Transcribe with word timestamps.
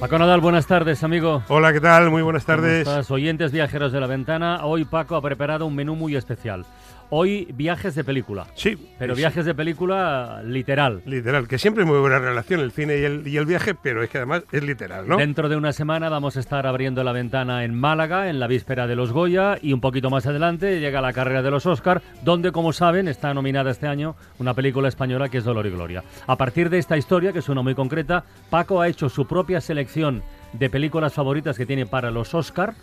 Paco 0.00 0.18
Nadal, 0.18 0.40
buenas 0.40 0.66
tardes, 0.66 1.04
amigo. 1.04 1.42
Hola, 1.48 1.74
¿qué 1.74 1.80
tal? 1.80 2.10
Muy 2.10 2.22
buenas 2.22 2.46
¿Cómo 2.46 2.56
tardes. 2.56 2.88
estás? 2.88 3.10
Oyentes 3.10 3.52
viajeros 3.52 3.92
de 3.92 4.00
la 4.00 4.06
ventana. 4.06 4.64
Hoy 4.64 4.86
Paco 4.86 5.14
ha 5.14 5.20
preparado 5.20 5.66
un 5.66 5.74
menú 5.74 5.94
muy 5.94 6.16
especial. 6.16 6.64
Hoy 7.12 7.48
viajes 7.54 7.96
de 7.96 8.04
película. 8.04 8.46
Sí, 8.54 8.76
Pero 8.98 9.14
es- 9.14 9.18
viajes 9.18 9.44
de 9.44 9.52
película 9.54 10.42
literal. 10.44 11.02
Literal, 11.06 11.48
que 11.48 11.58
siempre 11.58 11.82
hay 11.82 11.90
muy 11.90 11.98
buena 11.98 12.20
relación 12.20 12.60
el 12.60 12.70
cine 12.70 12.98
y 12.98 13.04
el, 13.04 13.26
y 13.26 13.36
el 13.36 13.46
viaje, 13.46 13.74
pero 13.74 14.02
es 14.04 14.10
que 14.10 14.18
además 14.18 14.44
es 14.52 14.62
literal, 14.62 15.08
¿no? 15.08 15.16
Dentro 15.16 15.48
de 15.48 15.56
una 15.56 15.72
semana 15.72 16.08
vamos 16.08 16.36
a 16.36 16.40
estar 16.40 16.66
abriendo 16.68 17.02
la 17.02 17.10
ventana 17.12 17.64
en 17.64 17.74
Málaga, 17.74 18.30
en 18.30 18.38
la 18.38 18.46
víspera 18.46 18.86
de 18.86 18.94
los 18.94 19.12
Goya, 19.12 19.58
y 19.60 19.72
un 19.72 19.80
poquito 19.80 20.08
más 20.08 20.24
adelante 20.26 20.78
llega 20.78 21.00
la 21.00 21.12
carrera 21.12 21.42
de 21.42 21.50
los 21.50 21.66
Oscar, 21.66 22.00
donde, 22.22 22.52
como 22.52 22.72
saben, 22.72 23.08
está 23.08 23.34
nominada 23.34 23.72
este 23.72 23.88
año 23.88 24.14
una 24.38 24.54
película 24.54 24.88
española 24.88 25.28
que 25.28 25.38
es 25.38 25.44
Dolor 25.44 25.66
y 25.66 25.70
Gloria. 25.70 26.04
A 26.28 26.36
partir 26.36 26.70
de 26.70 26.78
esta 26.78 26.96
historia, 26.96 27.32
que 27.32 27.40
es 27.40 27.48
una 27.48 27.62
muy 27.62 27.74
concreta, 27.74 28.24
Paco 28.50 28.80
ha 28.80 28.86
hecho 28.88 29.08
su 29.08 29.26
propia 29.26 29.60
selección 29.60 30.22
de 30.52 30.70
películas 30.70 31.12
favoritas 31.12 31.56
que 31.56 31.66
tiene 31.66 31.86
para 31.86 32.10
los 32.10 32.34
Oscar, 32.34 32.74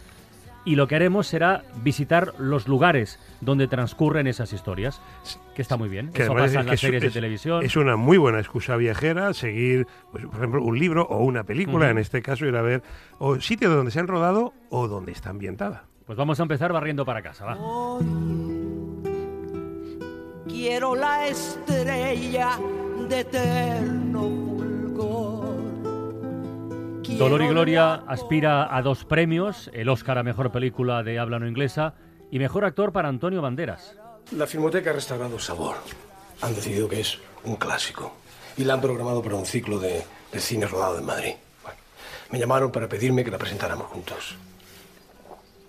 y 0.68 0.76
lo 0.76 0.88
que 0.88 0.96
haremos 0.96 1.28
será 1.28 1.64
visitar 1.82 2.34
los 2.40 2.68
lugares 2.68 3.20
donde 3.40 3.68
transcurren 3.70 4.28
esas 4.28 4.52
historias, 4.52 5.02
que 5.56 5.62
está 5.62 5.78
muy 5.78 5.88
bien. 5.88 6.12
Que 6.12 6.24
Eso 6.24 6.34
pasa 6.34 6.46
es 6.46 6.54
en 6.56 6.66
las 6.66 6.74
es- 6.76 6.82
series 6.82 7.02
de 7.02 7.08
es- 7.08 7.14
televisión. 7.14 7.64
Es 7.64 7.78
una 7.78 7.96
muy 7.96 8.18
buena 8.18 8.40
excusa 8.40 8.76
viajera 8.76 9.34
seguir, 9.34 9.88
pues, 10.12 10.26
por 10.26 10.36
ejemplo, 10.36 10.62
un 10.62 10.78
libro 10.78 11.04
o 11.10 11.24
una 11.24 11.46
película, 11.46 11.90
en 11.90 11.98
este 11.98 12.22
caso 12.22 12.46
ir 12.46 12.56
a 12.58 12.62
ver 12.62 12.84
o 13.18 13.40
sitios 13.40 13.74
donde 13.74 13.92
se 13.92 14.00
han 14.02 14.08
rodado 14.08 14.54
o 14.70 14.88
donde 14.90 15.14
está 15.14 15.30
ambientada. 15.30 15.86
Pues 16.06 16.18
vamos 16.18 16.40
a 16.40 16.44
empezar 16.44 16.74
barriendo 16.74 17.06
para 17.06 17.22
casa, 17.22 17.46
va. 17.46 17.58
Quiero 20.48 20.96
la 20.96 21.28
estrella 21.28 22.60
de 23.10 23.20
eterno 23.22 24.47
Dolor 27.18 27.42
y 27.42 27.48
Gloria 27.48 27.96
aspira 28.08 28.76
a 28.76 28.82
dos 28.82 29.04
premios, 29.04 29.72
el 29.74 29.90
Oscar 29.90 30.20
a 30.20 30.24
Mejor 30.24 30.52
Película 30.52 31.02
de 31.02 31.18
Habla 31.18 31.40
No 31.40 31.48
Inglesa 31.48 31.96
y 32.30 32.38
Mejor 32.38 32.64
Actor 32.64 32.92
para 32.92 33.10
Antonio 33.10 33.42
Banderas. 33.42 33.96
La 34.32 34.46
Filmoteca 34.46 34.92
ha 34.92 34.94
restaurado 34.94 35.40
Sabor. 35.40 35.78
Han 36.42 36.54
decidido 36.54 36.88
que 36.88 37.00
es 37.00 37.18
un 37.44 37.56
clásico. 37.56 38.14
Y 38.56 38.64
la 38.64 38.76
han 38.76 38.82
programado 38.82 39.24
para 39.24 39.36
un 39.36 39.46
ciclo 39.46 39.80
de, 39.80 40.04
de 40.32 40.40
cine 40.40 40.68
rodado 40.68 41.00
en 41.00 41.06
Madrid. 41.06 41.34
Bueno, 41.64 41.80
me 42.32 42.40
llamaron 42.40 42.72
para 42.72 42.88
pedirme 42.88 43.24
que 43.24 43.32
la 43.32 43.38
presentáramos 43.40 43.88
juntos. 43.88 44.36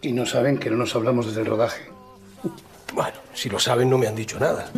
Y 0.02 0.12
no 0.12 0.26
saben 0.26 0.58
que 0.58 0.70
no 0.70 0.76
nos 0.76 0.94
hablamos 0.94 1.26
desde 1.26 1.40
el 1.40 1.46
rodaje. 1.46 1.90
Bueno, 2.92 3.16
si 3.32 3.48
lo 3.48 3.58
saben 3.58 3.88
no 3.88 3.96
me 3.96 4.06
han 4.06 4.14
dicho 4.14 4.38
nada. 4.38 4.70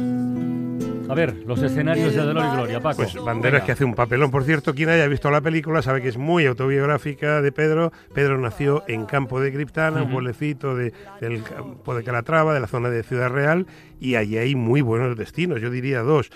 A 1.11 1.15
ver, 1.15 1.43
los 1.45 1.61
escenarios 1.61 2.15
de 2.15 2.21
Dolor 2.21 2.45
y 2.45 2.57
Gloria, 2.57 2.81
Paco. 2.81 3.03
Pues 3.03 3.17
Banderas 3.17 3.65
que 3.65 3.73
hace 3.73 3.85
un 3.85 3.95
papelón. 3.95 4.31
Por 4.31 4.45
cierto, 4.45 4.77
quien 4.77 4.91
haya 4.91 5.09
visto 5.09 5.29
la 5.31 5.41
película 5.41 5.83
sabe 5.83 6.01
que 6.03 6.09
es 6.09 6.17
muy 6.17 6.47
autobiográfica 6.47 7.43
de 7.43 7.51
Pedro. 7.51 7.93
Pedro 8.15 8.39
nació 8.39 8.85
en 8.87 9.07
Campo 9.07 9.41
de 9.41 9.53
Criptana, 9.53 10.05
un 10.05 10.13
pueblecito 10.13 10.77
de, 10.77 10.93
del 11.21 11.43
campo 11.43 11.97
de 11.97 12.05
Calatrava, 12.05 12.55
de 12.55 12.61
la 12.61 12.69
zona 12.69 12.91
de 12.91 13.03
Ciudad 13.03 13.29
Real, 13.29 13.67
y 13.99 14.15
allí 14.15 14.39
hay 14.39 14.55
muy 14.55 14.83
buenos 14.83 15.17
destinos, 15.17 15.61
yo 15.61 15.69
diría 15.71 16.03
dos. 16.03 16.31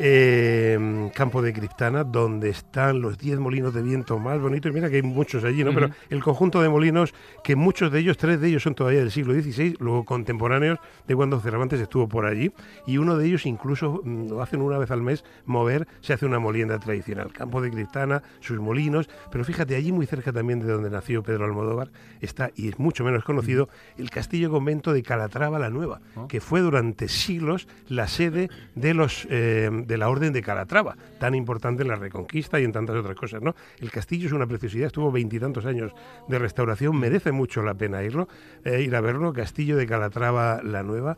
Eh, 0.00 1.10
Campo 1.12 1.42
de 1.42 1.52
Criptana, 1.52 2.04
donde 2.04 2.50
están 2.50 3.00
los 3.00 3.18
10 3.18 3.40
molinos 3.40 3.74
de 3.74 3.82
viento 3.82 4.18
más 4.20 4.40
bonitos. 4.40 4.72
Mira 4.72 4.88
que 4.88 4.96
hay 4.96 5.02
muchos 5.02 5.42
allí, 5.42 5.64
¿no? 5.64 5.74
Pero 5.74 5.90
el 6.08 6.22
conjunto 6.22 6.62
de 6.62 6.68
molinos, 6.68 7.14
que 7.42 7.56
muchos 7.56 7.90
de 7.90 7.98
ellos, 7.98 8.16
tres 8.16 8.40
de 8.40 8.48
ellos 8.48 8.62
son 8.62 8.76
todavía 8.76 9.00
del 9.00 9.10
siglo 9.10 9.34
XVI, 9.34 9.76
luego 9.80 10.04
contemporáneos 10.04 10.78
de 11.06 11.16
cuando 11.16 11.40
Cervantes 11.40 11.80
estuvo 11.80 12.08
por 12.08 12.26
allí, 12.26 12.52
y 12.86 12.98
uno 12.98 13.16
de 13.16 13.26
ellos 13.26 13.46
incluso 13.46 14.00
mm, 14.04 14.28
lo 14.28 14.42
hacen 14.42 14.62
una 14.62 14.78
vez 14.78 14.90
al 14.92 15.02
mes 15.02 15.24
mover, 15.46 15.88
se 16.00 16.12
hace 16.12 16.26
una 16.26 16.38
molienda 16.38 16.78
tradicional. 16.78 17.32
Campo 17.32 17.60
de 17.60 17.70
Criptana, 17.70 18.22
sus 18.40 18.60
molinos, 18.60 19.08
pero 19.32 19.44
fíjate, 19.44 19.74
allí 19.74 19.90
muy 19.90 20.06
cerca 20.06 20.32
también 20.32 20.60
de 20.60 20.70
donde 20.70 20.90
nació 20.90 21.24
Pedro 21.24 21.44
Almodóvar, 21.44 21.90
está, 22.20 22.50
y 22.54 22.68
es 22.68 22.78
mucho 22.78 23.02
menos 23.02 23.24
conocido, 23.24 23.68
el 23.96 24.10
castillo 24.10 24.50
convento 24.50 24.92
de 24.92 25.02
Calatrava 25.02 25.58
la 25.58 25.70
Nueva, 25.70 26.00
que 26.28 26.40
fue 26.40 26.60
durante 26.60 27.08
siglos 27.08 27.66
la 27.88 28.06
sede 28.06 28.48
de 28.76 28.94
los 28.94 29.26
eh, 29.30 29.68
de 29.88 29.98
la 29.98 30.08
Orden 30.08 30.32
de 30.32 30.42
Calatrava, 30.42 30.96
tan 31.18 31.34
importante 31.34 31.82
en 31.82 31.88
la 31.88 31.96
Reconquista 31.96 32.60
y 32.60 32.64
en 32.64 32.70
tantas 32.72 32.94
otras 32.94 33.16
cosas, 33.16 33.42
¿no? 33.42 33.56
El 33.80 33.90
castillo 33.90 34.26
es 34.26 34.32
una 34.32 34.46
preciosidad, 34.46 34.86
estuvo 34.86 35.10
veintitantos 35.10 35.66
años 35.66 35.92
de 36.28 36.38
restauración, 36.38 36.96
merece 36.98 37.32
mucho 37.32 37.62
la 37.62 37.74
pena 37.74 38.02
irlo, 38.04 38.28
eh, 38.64 38.82
ir 38.82 38.94
a 38.94 39.00
verlo. 39.00 39.32
Castillo 39.32 39.76
de 39.76 39.86
Calatrava 39.86 40.62
la 40.62 40.82
Nueva, 40.82 41.16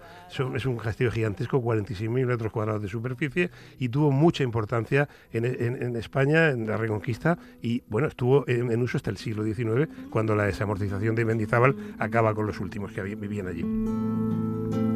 es 0.54 0.64
un 0.66 0.76
castillo 0.78 1.10
gigantesco, 1.10 1.60
46.000 1.62 2.25
metros 2.26 2.53
cuadrados 2.53 2.80
de 2.80 2.88
superficie 2.88 3.50
y 3.78 3.88
tuvo 3.88 4.10
mucha 4.12 4.44
importancia 4.44 5.09
en, 5.32 5.44
en- 5.44 5.97
España, 5.97 6.48
en 6.50 6.66
la 6.66 6.76
Reconquista 6.76 7.36
y 7.60 7.82
bueno, 7.88 8.06
estuvo 8.09 8.44
en, 8.48 8.70
en 8.70 8.80
uso 8.80 8.97
hasta 8.97 9.10
el 9.10 9.16
siglo 9.16 9.42
XIX, 9.44 9.88
cuando 10.10 10.34
la 10.36 10.44
desamortización 10.44 11.14
de 11.16 11.25
Mendizábal 11.25 11.75
acaba 11.98 12.32
con 12.34 12.47
los 12.47 12.60
últimos 12.60 12.92
que 12.92 13.03
vivían 13.03 13.48
allí. 13.48 14.89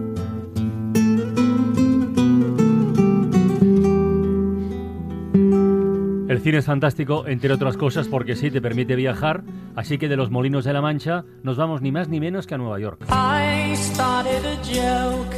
El 6.35 6.41
cine 6.41 6.59
es 6.59 6.65
fantástico, 6.65 7.29
entre 7.29 7.53
otras 7.53 7.77
cosas, 7.77 8.09
porque 8.09 8.35
sí 8.35 8.51
te 8.51 8.61
permite 8.61 8.97
viajar, 8.97 9.45
así 9.77 9.99
que 9.99 10.09
de 10.09 10.17
los 10.17 10.33
Molinos 10.33 10.65
de 10.65 10.73
la 10.73 10.83
Mancha 10.83 11.25
nos 11.45 11.57
vamos 11.57 11.81
ni 11.81 11.93
más 11.93 12.09
ni 12.09 12.19
menos 12.19 12.49
que 12.49 12.57
a 12.57 12.59
Nueva 12.59 12.81
York. 12.81 13.07
I 13.09 13.77
started 13.77 14.45
a 14.45 14.57
joke 14.65 15.33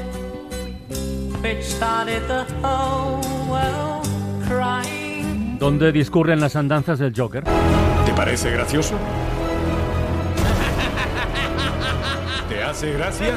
which 1.42 1.62
started 1.62 2.22
the 2.28 2.46
whole 2.66 3.20
world 3.46 4.08
crying. 4.48 5.58
donde 5.58 5.92
discurren 5.92 6.40
las 6.40 6.56
andanzas 6.56 6.98
del 6.98 7.12
Joker. 7.14 7.44
¿Te 7.44 8.12
parece 8.14 8.50
gracioso? 8.52 8.94
¿Te 12.48 12.62
hace 12.62 12.94
gracia? 12.94 13.34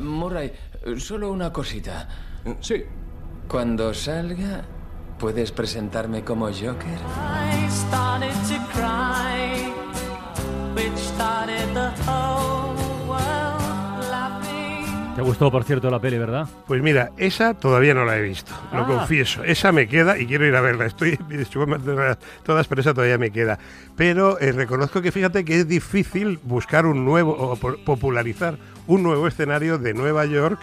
Murray, 0.00 0.52
solo 0.98 1.32
una 1.32 1.52
cosita. 1.52 2.06
Sí. 2.60 2.84
Cuando 3.48 3.92
salga, 3.92 4.77
¿puedes 5.18 5.52
presentarme 5.52 6.22
como 6.24 6.46
Joker? 6.46 6.98
¿Te 15.16 15.22
gustó, 15.24 15.50
por 15.50 15.64
cierto, 15.64 15.90
la 15.90 15.98
peli, 15.98 16.16
verdad? 16.16 16.46
Pues 16.68 16.80
mira, 16.80 17.10
esa 17.16 17.52
todavía 17.52 17.92
no 17.92 18.04
la 18.04 18.16
he 18.18 18.22
visto, 18.22 18.52
lo 18.72 18.82
Ah. 18.82 18.86
confieso. 18.86 19.42
Esa 19.42 19.72
me 19.72 19.88
queda 19.88 20.16
y 20.16 20.26
quiero 20.26 20.46
ir 20.46 20.54
a 20.54 20.60
verla. 20.60 20.86
Estoy 20.86 21.18
todas, 22.44 22.68
pero 22.68 22.80
esa 22.80 22.94
todavía 22.94 23.18
me 23.18 23.32
queda. 23.32 23.58
Pero 23.96 24.38
eh, 24.38 24.52
reconozco 24.52 25.02
que 25.02 25.10
fíjate 25.10 25.44
que 25.44 25.56
es 25.56 25.66
difícil 25.66 26.38
buscar 26.44 26.86
un 26.86 27.04
nuevo 27.04 27.32
o 27.32 27.56
popularizar 27.56 28.58
un 28.86 29.02
nuevo 29.02 29.26
escenario 29.26 29.76
de 29.78 29.92
Nueva 29.92 30.24
York. 30.24 30.60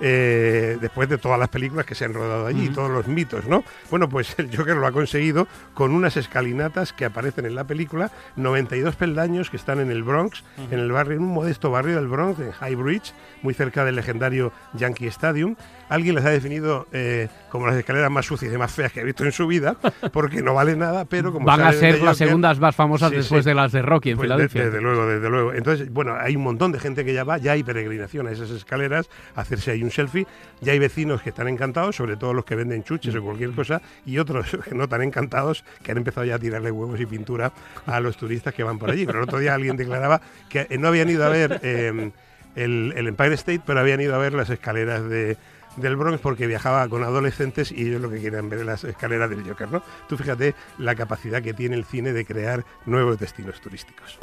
Eh, 0.00 0.78
después 0.80 1.08
de 1.08 1.18
todas 1.18 1.38
las 1.38 1.48
películas 1.48 1.86
que 1.86 1.94
se 1.94 2.04
han 2.04 2.14
rodado 2.14 2.46
allí, 2.46 2.68
todos 2.68 2.90
los 2.90 3.06
mitos, 3.06 3.46
¿no? 3.46 3.64
Bueno, 3.90 4.08
pues 4.08 4.34
el 4.38 4.54
Joker 4.54 4.76
lo 4.76 4.86
ha 4.86 4.92
conseguido 4.92 5.46
con 5.74 5.92
unas 5.92 6.16
escalinatas 6.16 6.92
que 6.92 7.04
aparecen 7.04 7.46
en 7.46 7.54
la 7.54 7.64
película, 7.64 8.10
92 8.36 8.96
peldaños 8.96 9.50
que 9.50 9.56
están 9.56 9.80
en 9.80 9.90
el 9.90 10.02
Bronx, 10.02 10.42
en 10.70 10.78
el 10.78 10.90
barrio, 10.92 11.16
en 11.16 11.22
un 11.22 11.34
modesto 11.34 11.70
barrio 11.70 11.96
del 11.96 12.08
Bronx, 12.08 12.40
en 12.40 12.52
High 12.52 12.74
Bridge, 12.74 13.12
muy 13.42 13.54
cerca 13.54 13.84
del 13.84 13.96
legendario 13.96 14.52
Yankee 14.74 15.06
Stadium. 15.06 15.56
Alguien 15.88 16.14
les 16.14 16.24
ha 16.24 16.30
definido 16.30 16.86
eh, 16.92 17.28
como 17.50 17.66
las 17.66 17.76
escaleras 17.76 18.10
más 18.10 18.24
sucias 18.26 18.52
y 18.52 18.56
más 18.56 18.72
feas 18.72 18.90
que 18.92 19.00
ha 19.00 19.04
visto 19.04 19.24
en 19.24 19.32
su 19.32 19.46
vida, 19.46 19.76
porque 20.12 20.42
no 20.42 20.54
vale 20.54 20.76
nada, 20.76 21.04
pero 21.04 21.32
como 21.32 21.46
Van 21.46 21.60
a 21.60 21.72
ser 21.72 22.00
las 22.00 22.16
Joker- 22.18 22.26
segundas 22.28 22.58
más 22.58 22.74
famosas 22.74 23.10
Sí, 23.10 23.16
después 23.16 23.44
sí. 23.44 23.50
de 23.50 23.54
las 23.54 23.70
de 23.72 23.82
Rocky 23.82 24.10
en 24.10 24.16
Pues 24.16 24.28
de- 24.28 24.34
Filadelfia. 24.34 24.64
desde 24.66 24.80
luego, 24.80 25.06
desde 25.06 25.30
luego. 25.30 25.52
Entonces, 25.52 25.92
bueno, 25.92 26.16
hay 26.18 26.36
un 26.36 26.42
montón 26.42 26.72
de 26.72 26.80
gente 26.80 27.04
que 27.04 27.12
ya 27.12 27.24
va, 27.24 27.38
ya 27.38 27.52
hay 27.52 27.62
peregrinación 27.62 28.26
a 28.26 28.30
esas 28.30 28.50
escaleras, 28.50 29.08
a 29.36 29.42
hacerse 29.42 29.70
ahí 29.72 29.82
un 29.82 29.90
selfie, 29.90 30.26
ya 30.60 30.72
hay 30.72 30.78
vecinos 30.78 31.22
que 31.22 31.30
están 31.30 31.48
encantados, 31.48 31.96
sobre 31.96 32.16
todo 32.16 32.32
los 32.32 32.44
que 32.44 32.54
venden 32.54 32.82
chuches 32.82 33.14
o 33.14 33.22
cualquier 33.22 33.50
cosa, 33.52 33.80
y 34.06 34.18
otros 34.18 34.46
que 34.68 34.74
no 34.74 34.88
tan 34.88 35.02
encantados, 35.02 35.64
que 35.82 35.92
han 35.92 35.98
empezado 35.98 36.24
ya 36.26 36.36
a 36.36 36.38
tirarle 36.38 36.70
huevos 36.70 36.98
y 37.00 37.06
pintura 37.06 37.52
a 37.86 38.00
los 38.00 38.16
turistas 38.16 38.54
que 38.54 38.64
van 38.64 38.78
por 38.78 38.90
allí. 38.90 39.04
Pero 39.06 39.18
el 39.18 39.24
otro 39.24 39.38
día 39.38 39.54
alguien 39.54 39.76
declaraba 39.76 40.20
que 40.48 40.66
no 40.78 40.88
habían 40.88 41.10
ido 41.10 41.24
a 41.24 41.28
ver 41.28 41.60
eh, 41.62 42.10
el, 42.56 42.94
el 42.96 43.08
Empire 43.08 43.34
State, 43.34 43.62
pero 43.66 43.80
habían 43.80 44.00
ido 44.00 44.14
a 44.14 44.18
ver 44.18 44.32
las 44.32 44.48
escaleras 44.50 45.08
de 45.08 45.36
del 45.76 45.96
Bronx 45.96 46.20
porque 46.20 46.46
viajaba 46.46 46.88
con 46.88 47.02
adolescentes 47.02 47.72
y 47.72 47.88
ellos 47.88 48.00
lo 48.00 48.10
que 48.10 48.20
querían 48.20 48.48
ver 48.48 48.64
las 48.64 48.84
escaleras 48.84 49.30
del 49.30 49.46
Joker, 49.46 49.70
¿no? 49.70 49.82
Tú 50.08 50.16
fíjate 50.16 50.54
la 50.78 50.94
capacidad 50.94 51.42
que 51.42 51.54
tiene 51.54 51.76
el 51.76 51.84
cine 51.84 52.12
de 52.12 52.24
crear 52.24 52.64
nuevos 52.86 53.18
destinos 53.18 53.60
turísticos. 53.60 54.18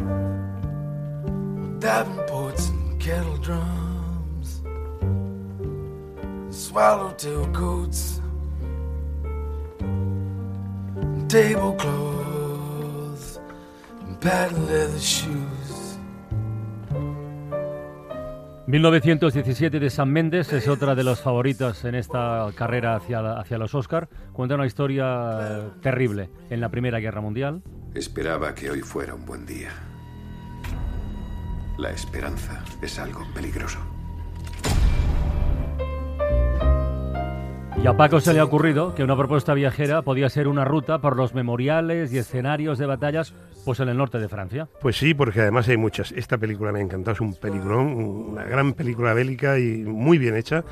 And 1.83 2.99
kettle 2.99 3.39
swallowtail 6.51 7.47
coats, 7.53 8.21
tablecloths, 11.27 13.39
and 14.01 14.21
patent 14.21 14.67
leather 14.67 14.99
shoes. 14.99 15.60
1917 18.71 19.81
de 19.81 19.89
San 19.89 20.13
Méndez 20.13 20.53
es 20.53 20.69
otra 20.69 20.95
de 20.95 21.03
los 21.03 21.19
favoritos 21.19 21.83
en 21.83 21.93
esta 21.93 22.47
carrera 22.55 22.95
hacia, 22.95 23.33
hacia 23.33 23.57
los 23.57 23.75
Oscar. 23.75 24.07
Cuenta 24.31 24.55
una 24.55 24.65
historia 24.65 25.73
terrible 25.81 26.29
en 26.49 26.61
la 26.61 26.69
Primera 26.69 26.99
Guerra 26.99 27.19
Mundial. 27.19 27.63
Esperaba 27.93 28.55
que 28.55 28.71
hoy 28.71 28.79
fuera 28.79 29.13
un 29.13 29.25
buen 29.25 29.45
día. 29.45 29.71
La 31.77 31.91
esperanza 31.91 32.63
es 32.81 32.97
algo 32.97 33.27
peligroso. 33.33 33.90
Y 37.83 37.87
a 37.87 37.97
Paco 37.97 38.19
se 38.21 38.31
le 38.31 38.39
ha 38.39 38.43
ocurrido 38.43 38.93
que 38.93 39.03
una 39.03 39.17
propuesta 39.17 39.55
viajera 39.55 40.03
podía 40.03 40.29
ser 40.29 40.47
una 40.47 40.63
ruta 40.63 40.99
por 40.99 41.17
los 41.17 41.33
memoriales 41.33 42.13
y 42.13 42.19
escenarios 42.19 42.77
de 42.77 42.85
batallas 42.85 43.33
pues 43.65 43.79
en 43.79 43.89
el 43.89 43.97
norte 43.97 44.19
de 44.19 44.29
Francia. 44.29 44.67
Pues 44.81 44.97
sí, 44.97 45.15
porque 45.15 45.41
además 45.41 45.67
hay 45.67 45.77
muchas. 45.77 46.11
Esta 46.11 46.37
película 46.37 46.71
me 46.71 46.77
ha 46.77 46.83
encantado, 46.83 47.15
es 47.15 47.21
un 47.21 47.33
peliculón, 47.33 47.87
una 47.87 48.43
gran 48.43 48.73
película 48.73 49.15
bélica 49.15 49.57
y 49.57 49.83
muy 49.83 50.19
bien 50.19 50.37
hecha. 50.37 50.63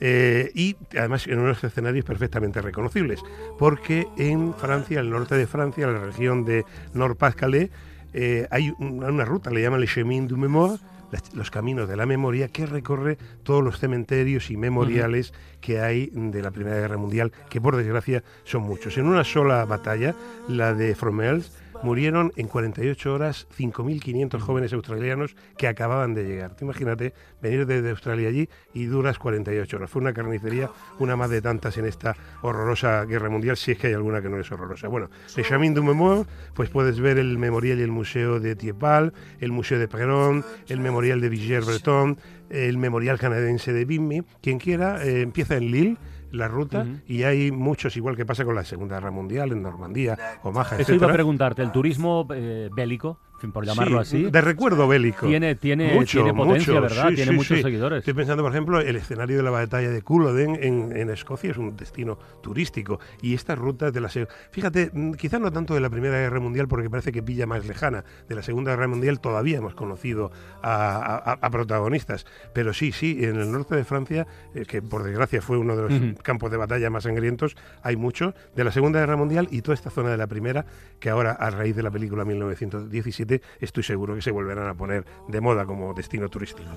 eh, 0.00 0.50
y 0.54 0.76
además 0.96 1.26
en 1.26 1.38
unos 1.38 1.64
escenarios 1.64 2.04
perfectamente 2.04 2.60
reconocibles, 2.60 3.20
porque 3.58 4.06
en 4.18 4.52
Francia, 4.52 5.00
el 5.00 5.08
norte 5.08 5.36
de 5.36 5.46
Francia, 5.46 5.86
la 5.86 6.00
región 6.00 6.44
de 6.44 6.66
Nord-Pas-Calais, 6.92 7.70
eh, 8.12 8.46
hay 8.50 8.72
una, 8.78 9.24
ruta, 9.24 9.50
le 9.50 9.62
llaman 9.62 9.80
le 9.80 9.86
Chemin 9.86 10.28
du 10.28 10.36
Mémoire, 10.36 10.78
las- 11.10 11.34
los 11.34 11.50
caminos 11.50 11.88
de 11.88 11.96
la 11.96 12.06
memoria, 12.06 12.48
que 12.48 12.66
recorre 12.66 13.18
todos 13.42 13.62
los 13.64 13.78
cementerios 13.78 14.50
y 14.50 14.56
memoriales 14.56 15.32
que 15.60 15.80
hay 15.80 16.10
de 16.12 16.42
la 16.42 16.50
Primera 16.50 16.76
Guerra 16.76 16.96
Mundial, 16.96 17.32
que 17.48 17.60
por 17.60 17.76
desgracia 17.76 18.22
son 18.44 18.62
muchos. 18.62 18.96
En 18.98 19.06
una 19.06 19.24
sola 19.24 19.64
batalla, 19.64 20.14
la 20.48 20.74
de 20.74 20.94
Fromelles, 20.94 21.52
murieron 21.82 22.32
en 22.36 22.48
48 22.48 23.12
horas 23.12 23.46
5.500 23.56 24.38
jóvenes 24.40 24.72
australianos 24.72 25.36
que 25.56 25.68
acababan 25.68 26.14
de 26.14 26.24
llegar. 26.24 26.54
Tú 26.56 26.64
imagínate 26.64 27.14
venir 27.40 27.66
desde 27.66 27.90
Australia 27.90 28.28
allí 28.28 28.48
y 28.74 28.86
duras 28.86 29.18
48 29.18 29.76
horas. 29.76 29.90
Fue 29.90 30.02
una 30.02 30.12
carnicería, 30.12 30.70
una 30.98 31.16
más 31.16 31.30
de 31.30 31.42
tantas 31.42 31.76
en 31.78 31.86
esta 31.86 32.16
horrorosa 32.42 33.04
guerra 33.04 33.30
mundial, 33.30 33.56
si 33.56 33.72
es 33.72 33.78
que 33.78 33.88
hay 33.88 33.94
alguna 33.94 34.22
que 34.22 34.28
no 34.28 34.38
es 34.38 34.50
horrorosa. 34.50 34.88
Bueno, 34.88 35.10
de 35.34 35.42
Chemin 35.42 35.74
du 35.74 35.82
Mémoire, 35.82 36.24
pues 36.54 36.70
puedes 36.70 37.00
ver 37.00 37.18
el 37.18 37.38
memorial 37.38 37.78
y 37.78 37.82
el 37.82 37.92
museo 37.92 38.40
de 38.40 38.56
Thiepval, 38.56 39.12
el 39.40 39.52
museo 39.52 39.78
de 39.78 39.88
Perron, 39.88 40.44
el 40.68 40.80
memorial 40.80 41.20
de 41.20 41.28
Villers-Breton, 41.28 42.18
el 42.50 42.78
memorial 42.78 43.18
canadiense 43.18 43.72
de 43.72 43.84
Bimini. 43.84 44.22
Quien 44.42 44.58
quiera, 44.58 45.04
eh, 45.04 45.22
empieza 45.22 45.56
en 45.56 45.70
Lille 45.70 45.96
la 46.30 46.48
ruta 46.48 46.86
y 47.06 47.22
hay 47.22 47.50
muchos, 47.50 47.96
igual 47.96 48.16
que 48.16 48.26
pasa 48.26 48.44
con 48.44 48.54
la 48.54 48.64
Segunda 48.64 48.96
Guerra 48.96 49.10
Mundial 49.10 49.52
en 49.52 49.62
Normandía, 49.62 50.18
Omaha, 50.42 50.76
Eso 50.78 50.94
iba 50.94 51.08
a 51.08 51.12
preguntarte, 51.12 51.62
el 51.62 51.72
turismo 51.72 52.26
eh, 52.34 52.70
bélico, 52.74 53.18
por 53.52 53.64
llamarlo 53.64 54.04
Sí, 54.04 54.16
así, 54.24 54.30
de 54.30 54.40
recuerdo 54.40 54.88
bélico. 54.88 55.26
tiene, 55.26 55.54
tiene, 55.54 55.94
Mucho, 55.94 56.18
tiene 56.22 56.34
potencia, 56.34 56.72
mucho, 56.74 56.82
¿verdad? 56.82 57.08
sí, 57.10 57.14
tiene 57.14 57.30
sí, 57.32 57.36
muchos 57.36 57.60
seguidores. 57.60 57.98
Estoy 58.00 58.14
pensando, 58.14 58.42
por 58.42 58.52
ejemplo, 58.52 58.80
el 58.80 58.96
escenario 58.96 59.36
de 59.36 59.42
la 59.42 59.50
batalla 59.50 59.90
de 59.90 60.02
Culloden 60.02 60.58
en, 60.60 60.96
en 60.96 61.10
Escocia 61.10 61.50
es 61.50 61.56
un 61.56 61.76
destino 61.76 62.18
turístico. 62.42 62.98
Y 63.22 63.34
estas 63.34 63.58
rutas 63.58 63.92
de 63.92 64.00
la... 64.00 64.08
Fíjate, 64.50 64.90
mm, 64.92 65.12
quizás 65.12 65.40
no 65.40 65.52
tanto 65.52 65.74
de 65.74 65.80
la 65.80 65.90
Primera 65.90 66.18
Guerra 66.18 66.40
Mundial, 66.40 66.66
porque 66.68 66.90
parece 66.90 67.12
que 67.12 67.22
pilla 67.22 67.46
más 67.46 67.66
lejana. 67.66 68.04
De 68.28 68.34
la 68.34 68.42
Segunda 68.42 68.72
Guerra 68.72 68.88
Mundial 68.88 69.20
todavía 69.20 69.58
hemos 69.58 69.74
conocido 69.74 70.30
a, 70.62 71.14
a- 71.16 71.38
a 71.46 71.50
protagonistas. 71.50 72.26
Pero 72.52 72.72
sí, 72.72 72.92
sí, 72.92 73.18
en 73.22 73.36
el 73.40 73.52
norte 73.52 73.76
de 73.76 73.84
Francia, 73.84 74.26
eh, 74.54 74.64
que 74.66 74.82
por 74.82 75.04
desgracia 75.04 75.40
fue 75.42 75.58
uno 75.58 75.76
de 75.76 75.82
los 75.82 76.22
campos 76.22 76.50
de 76.50 76.56
batalla 76.56 76.90
más 76.90 77.04
sangrientos, 77.04 77.56
hay 77.82 77.96
mucho. 77.96 78.34
De 78.56 78.64
la 78.64 78.72
Segunda 78.72 79.00
Guerra 79.00 79.16
Mundial 79.16 79.48
y 79.50 79.62
toda 79.62 79.74
esta 79.74 79.90
zona 79.90 80.10
de 80.10 80.16
la 80.16 80.26
Primera, 80.26 80.66
que 81.00 81.10
ahora, 81.10 81.32
a 81.32 81.50
raíz 81.50 81.76
de 81.76 81.82
la 81.82 81.90
película 81.90 82.24
1917, 82.24 83.27
estoy 83.60 83.82
seguro 83.82 84.14
que 84.14 84.22
se 84.22 84.30
volverán 84.30 84.68
a 84.68 84.74
poner 84.74 85.04
de 85.28 85.40
moda 85.40 85.66
como 85.66 85.94
destino 85.94 86.28
turístico. 86.28 86.68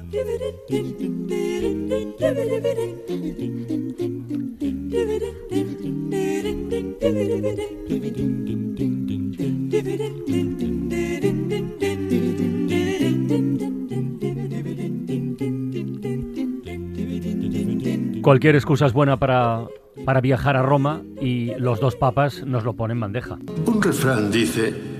Cualquier 18.21 18.55
excusa 18.55 18.85
es 18.85 18.93
buena 18.93 19.17
para, 19.17 19.65
para 20.05 20.21
viajar 20.21 20.55
a 20.55 20.61
Roma 20.61 21.01
y 21.19 21.53
los 21.55 21.79
dos 21.79 21.95
papas 21.95 22.45
nos 22.45 22.63
lo 22.63 22.73
ponen 22.73 22.97
en 22.97 23.01
bandeja. 23.01 23.37
Un 23.65 23.81
refrán 23.81 24.31
dice 24.31 24.90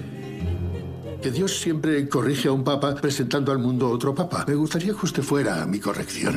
que 1.22 1.32
Dios 1.32 1.60
siempre 1.60 2.10
corrige 2.10 2.48
a 2.48 2.52
un 2.52 2.64
papa 2.64 2.96
presentando 2.96 3.52
al 3.52 3.60
mundo 3.60 3.90
otro 3.90 4.16
papa. 4.16 4.44
Me 4.48 4.56
gustaría 4.56 4.94
que 4.94 5.06
usted 5.06 5.22
fuera 5.22 5.66
mi 5.66 5.80
corrección. 5.80 6.36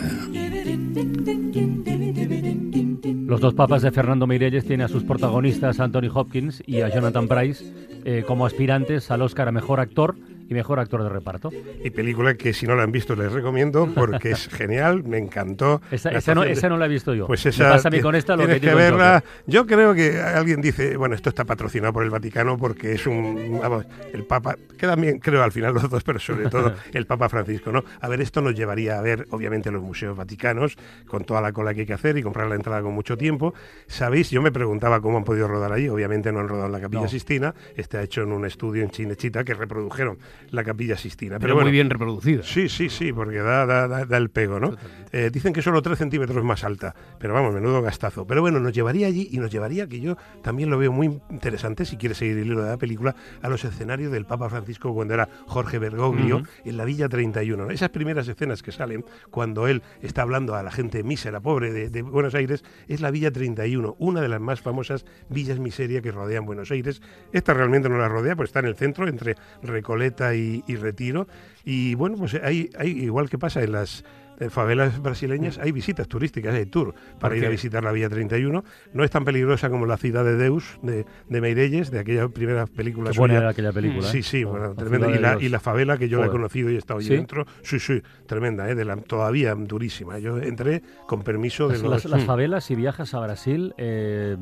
Los 3.27 3.41
dos 3.41 3.55
papas 3.55 3.83
de 3.83 3.91
Fernando 3.91 4.27
Meirelles 4.27 4.67
tienen 4.67 4.85
a 4.85 4.89
sus 4.89 5.03
protagonistas 5.03 5.81
Anthony 5.81 6.11
Hopkins 6.13 6.63
y 6.67 6.83
a 6.83 6.95
Jonathan 6.95 7.27
Price 7.27 7.65
eh, 8.05 8.25
como 8.27 8.45
aspirantes 8.45 9.11
al 9.11 9.23
Oscar 9.23 9.49
a 9.49 9.53
Mejor 9.53 9.81
Actor 9.81 10.17
y 10.49 10.55
Mejor 10.55 10.79
Actor 10.81 11.03
de 11.03 11.09
Reparto. 11.09 11.51
Y 11.83 11.91
película 11.91 12.35
que 12.35 12.53
si 12.53 12.67
no 12.67 12.75
la 12.77 12.83
han 12.83 12.93
visto 12.93 13.15
les 13.17 13.33
recomiendo 13.33 13.89
porque 13.95 14.31
es 14.33 14.49
genial, 14.53 15.03
me 15.05 15.19
encantó. 15.19 15.81
Esa, 15.91 16.11
esa 16.11 16.35
no, 16.35 16.43
de- 16.43 16.53
esa 16.53 16.69
no 16.69 16.77
la 16.77 16.87
he 16.87 16.89
visto 16.89 17.15
yo. 17.15 17.27
Pues 17.27 17.45
Me 17.45 17.51
esa 17.51 17.71
pasa 17.71 17.89
a 17.89 17.91
mí 17.91 17.99
ti- 17.99 18.03
con 18.03 18.15
esta 18.15 18.37
lo 18.37 18.47
que 18.47 18.61
que, 18.61 18.75
verla. 18.75 19.25
Yo 19.47 19.67
creo 19.67 19.95
que 19.95 20.21
alguien 20.21 20.61
dice, 20.61 20.97
bueno, 20.97 21.15
esto 21.15 21.29
está 21.31 21.45
patrocinado 21.45 21.93
por 21.93 22.05
el 22.05 22.11
Vaticano 22.11 22.57
porque 22.59 22.93
es 22.93 23.07
un, 23.07 23.59
vamos, 23.61 23.87
el 24.13 24.25
Papa, 24.25 24.57
quedan 24.79 25.01
bien, 25.01 25.19
creo 25.19 25.43
al 25.43 25.53
final 25.53 25.75
los 25.75 25.89
dos, 25.89 26.03
pero 26.05 26.19
sobre 26.19 26.49
todo 26.49 26.75
el 26.93 27.07
Papa 27.07 27.29
Francisco, 27.29 27.73
¿no? 27.73 27.85
A 28.01 28.09
ver, 28.09 28.21
esto 28.21 28.41
nos 28.41 28.55
llevaría 28.55 28.99
a 28.99 29.03
ver, 29.03 29.27
obviamente, 29.31 29.71
los 29.71 29.83
museos 29.83 30.17
vaticanos 30.17 30.77
con 31.07 31.25
toda 31.25 31.41
la 31.41 31.53
cola 31.53 31.75
que 31.75 31.81
hay 31.81 31.87
que 31.87 31.95
hacer 31.95 32.17
y 32.19 32.23
comprar 32.23 32.49
la 32.49 32.55
entrada 32.55 32.83
con 32.83 32.93
mucho 32.93 33.17
tiempo. 33.17 33.55
Sabéis, 33.87 34.31
yo 34.31 34.43
me 34.43 34.53
preguntaba 34.53 35.01
cómo 35.01 35.17
han 35.19 35.25
podido 35.25 35.49
rodar 35.49 35.73
allí. 35.73 35.89
Obviamente 35.89 36.33
no 36.33 36.41
han 36.41 36.49
rodado 36.49 36.67
en 36.67 36.73
la 36.73 36.81
Capilla 36.81 37.03
No. 37.03 37.09
Sistina. 37.09 37.55
Está 37.77 38.03
hecho 38.03 38.23
en 38.23 38.33
un 38.33 38.45
estudio 38.45 38.83
en 38.83 38.91
Chinechita 38.91 39.45
que 39.45 39.55
reprodujeron 39.55 40.19
la 40.51 40.65
Capilla 40.65 40.97
Sistina. 40.97 41.37
Pero, 41.37 41.41
Pero 41.41 41.55
bueno, 41.55 41.67
muy 41.67 41.73
bien 41.73 41.91
reproducida. 41.91 42.43
Sí, 42.43 42.69
sí, 42.69 42.89
sí, 42.89 43.13
porque 43.13 43.39
da, 43.39 43.67
da, 43.67 43.89
da- 44.07 44.17
el 44.17 44.31
pego, 44.31 44.61
¿no? 44.61 44.77
Eh, 45.13 45.31
dicen 45.33 45.53
que 45.53 45.63
solo 45.63 45.83
3 45.83 45.99
centímetros 45.99 46.43
más 46.45 46.65
alta, 46.65 46.95
pero 47.19 47.35
vamos, 47.35 47.55
menudo 47.55 47.83
gastazo. 47.83 48.27
Pero 48.27 48.41
bueno, 48.41 48.61
nos 48.61 48.73
llevaría 48.73 49.07
allí 49.07 49.29
y 49.31 49.39
nos 49.39 49.51
llevaría, 49.51 49.87
que 49.89 50.01
yo 50.01 50.17
también 50.43 50.71
lo 50.71 50.79
veo 50.79 50.93
muy 50.93 51.21
interesante, 51.31 51.85
si 51.85 51.97
quieres 51.97 52.19
seguir 52.19 52.39
el 52.39 52.47
hilo 52.47 52.63
de 52.63 52.71
la 52.71 52.77
película, 52.77 53.15
a 53.43 53.49
los 53.49 53.65
escenarios 53.65 54.13
del 54.13 54.25
Papa 54.27 54.49
Francisco 54.49 54.93
cuando 54.95 55.15
era 55.15 55.29
Jorge 55.47 55.79
Bergoglio 55.79 56.43
en 56.65 56.77
la 56.77 56.85
Villa 56.85 57.09
31. 57.09 57.65
¿no? 57.67 57.71
Esas 57.71 57.91
primeras 57.91 58.29
escenas 58.29 58.63
que 58.63 58.73
salen 58.73 59.05
cuando 59.31 59.67
él 59.69 59.83
está 60.03 60.23
hablando 60.23 60.55
a 60.55 60.63
la 60.63 60.71
gente 60.71 61.03
mísera, 61.03 61.41
pobre 61.41 61.73
de, 61.73 61.91
de 61.91 62.03
Buenos 62.03 62.35
Aires, 62.35 62.65
es 62.89 63.01
la 63.01 63.11
Villa 63.11 63.31
31, 63.31 63.97
una 63.99 64.21
de 64.21 64.29
las 64.29 64.41
más 64.41 64.61
famosas 64.61 65.05
villas 65.29 65.59
miseria 65.59 66.01
que 66.03 66.13
rodean 66.13 66.47
Buenos 66.47 66.71
Aires. 66.71 67.03
Esta 67.33 67.55
realmente 67.55 67.89
no 67.89 67.99
la 67.99 68.09
rodea, 68.09 68.37
pues 68.37 68.49
está 68.51 68.61
en 68.61 68.67
el 68.67 68.77
centro, 68.77 69.09
entre 69.09 69.37
Recoleta 69.63 70.24
y, 70.33 70.63
Retiro. 70.77 71.27
Y 71.65 71.95
bueno, 71.97 72.17
pues 72.17 72.35
hay 72.35 72.71
igual 72.83 73.29
que 73.29 73.39
pasa 73.39 73.63
en 73.63 73.73
las 73.73 74.05
eh, 74.41 74.51
favelas 74.51 75.01
brasileñas, 75.03 75.59
hay 75.59 75.73
visitas 75.73 76.09
turísticas, 76.09 76.55
hay 76.55 76.67
tour 76.67 76.95
para 77.21 77.37
ir 77.37 77.47
a 77.47 77.49
visitar 77.49 77.83
la 77.85 77.93
Villa 77.93 78.09
31. 78.09 78.65
No 78.93 79.05
es 79.05 79.11
tan 79.11 79.25
peligrosa 79.25 79.71
como 79.71 79.87
la 79.87 79.97
ciudad 79.97 80.25
de 80.25 80.37
Deus, 80.37 80.79
de, 80.83 81.05
de 81.29 81.41
Meirelles, 81.41 81.91
de 81.91 81.99
aquella 82.01 82.29
primera 82.29 82.67
película 82.67 83.11
Qué 83.13 83.19
buena 83.19 83.37
era 83.37 83.51
aquella 83.51 83.73
película, 83.73 84.09
Sí, 84.09 84.19
¿eh? 84.19 84.23
sí, 84.23 84.45
bueno, 84.45 84.75
tremenda. 84.75 85.11
Y 85.11 85.19
la, 85.19 85.37
y 85.41 85.49
la 85.49 85.61
favela 85.61 85.97
que 85.99 86.09
yo 86.09 86.21
la 86.21 86.27
he 86.27 86.31
conocido 86.31 86.71
y 86.71 86.75
he 86.75 86.79
estado 86.79 86.99
allí 87.01 87.09
¿Sí? 87.09 87.15
dentro, 87.17 87.47
sí, 87.63 87.79
sí, 87.79 88.03
tremenda, 88.27 88.69
¿eh? 88.69 88.75
de 88.75 88.85
la, 88.85 88.97
todavía 88.97 89.55
durísima. 89.55 90.19
Yo 90.19 90.39
entré 90.39 90.83
con 91.07 91.23
permiso 91.23 91.69
de 91.69 91.75
Las, 91.75 91.83
los... 91.83 91.91
las- 91.93 92.05
las 92.07 92.23
Mm. 92.23 92.27
favelas, 92.27 92.65
si 92.65 92.75
viajas 92.75 93.13
a 93.15 93.21
Brasil, 93.21 93.75
eh, 93.77 94.37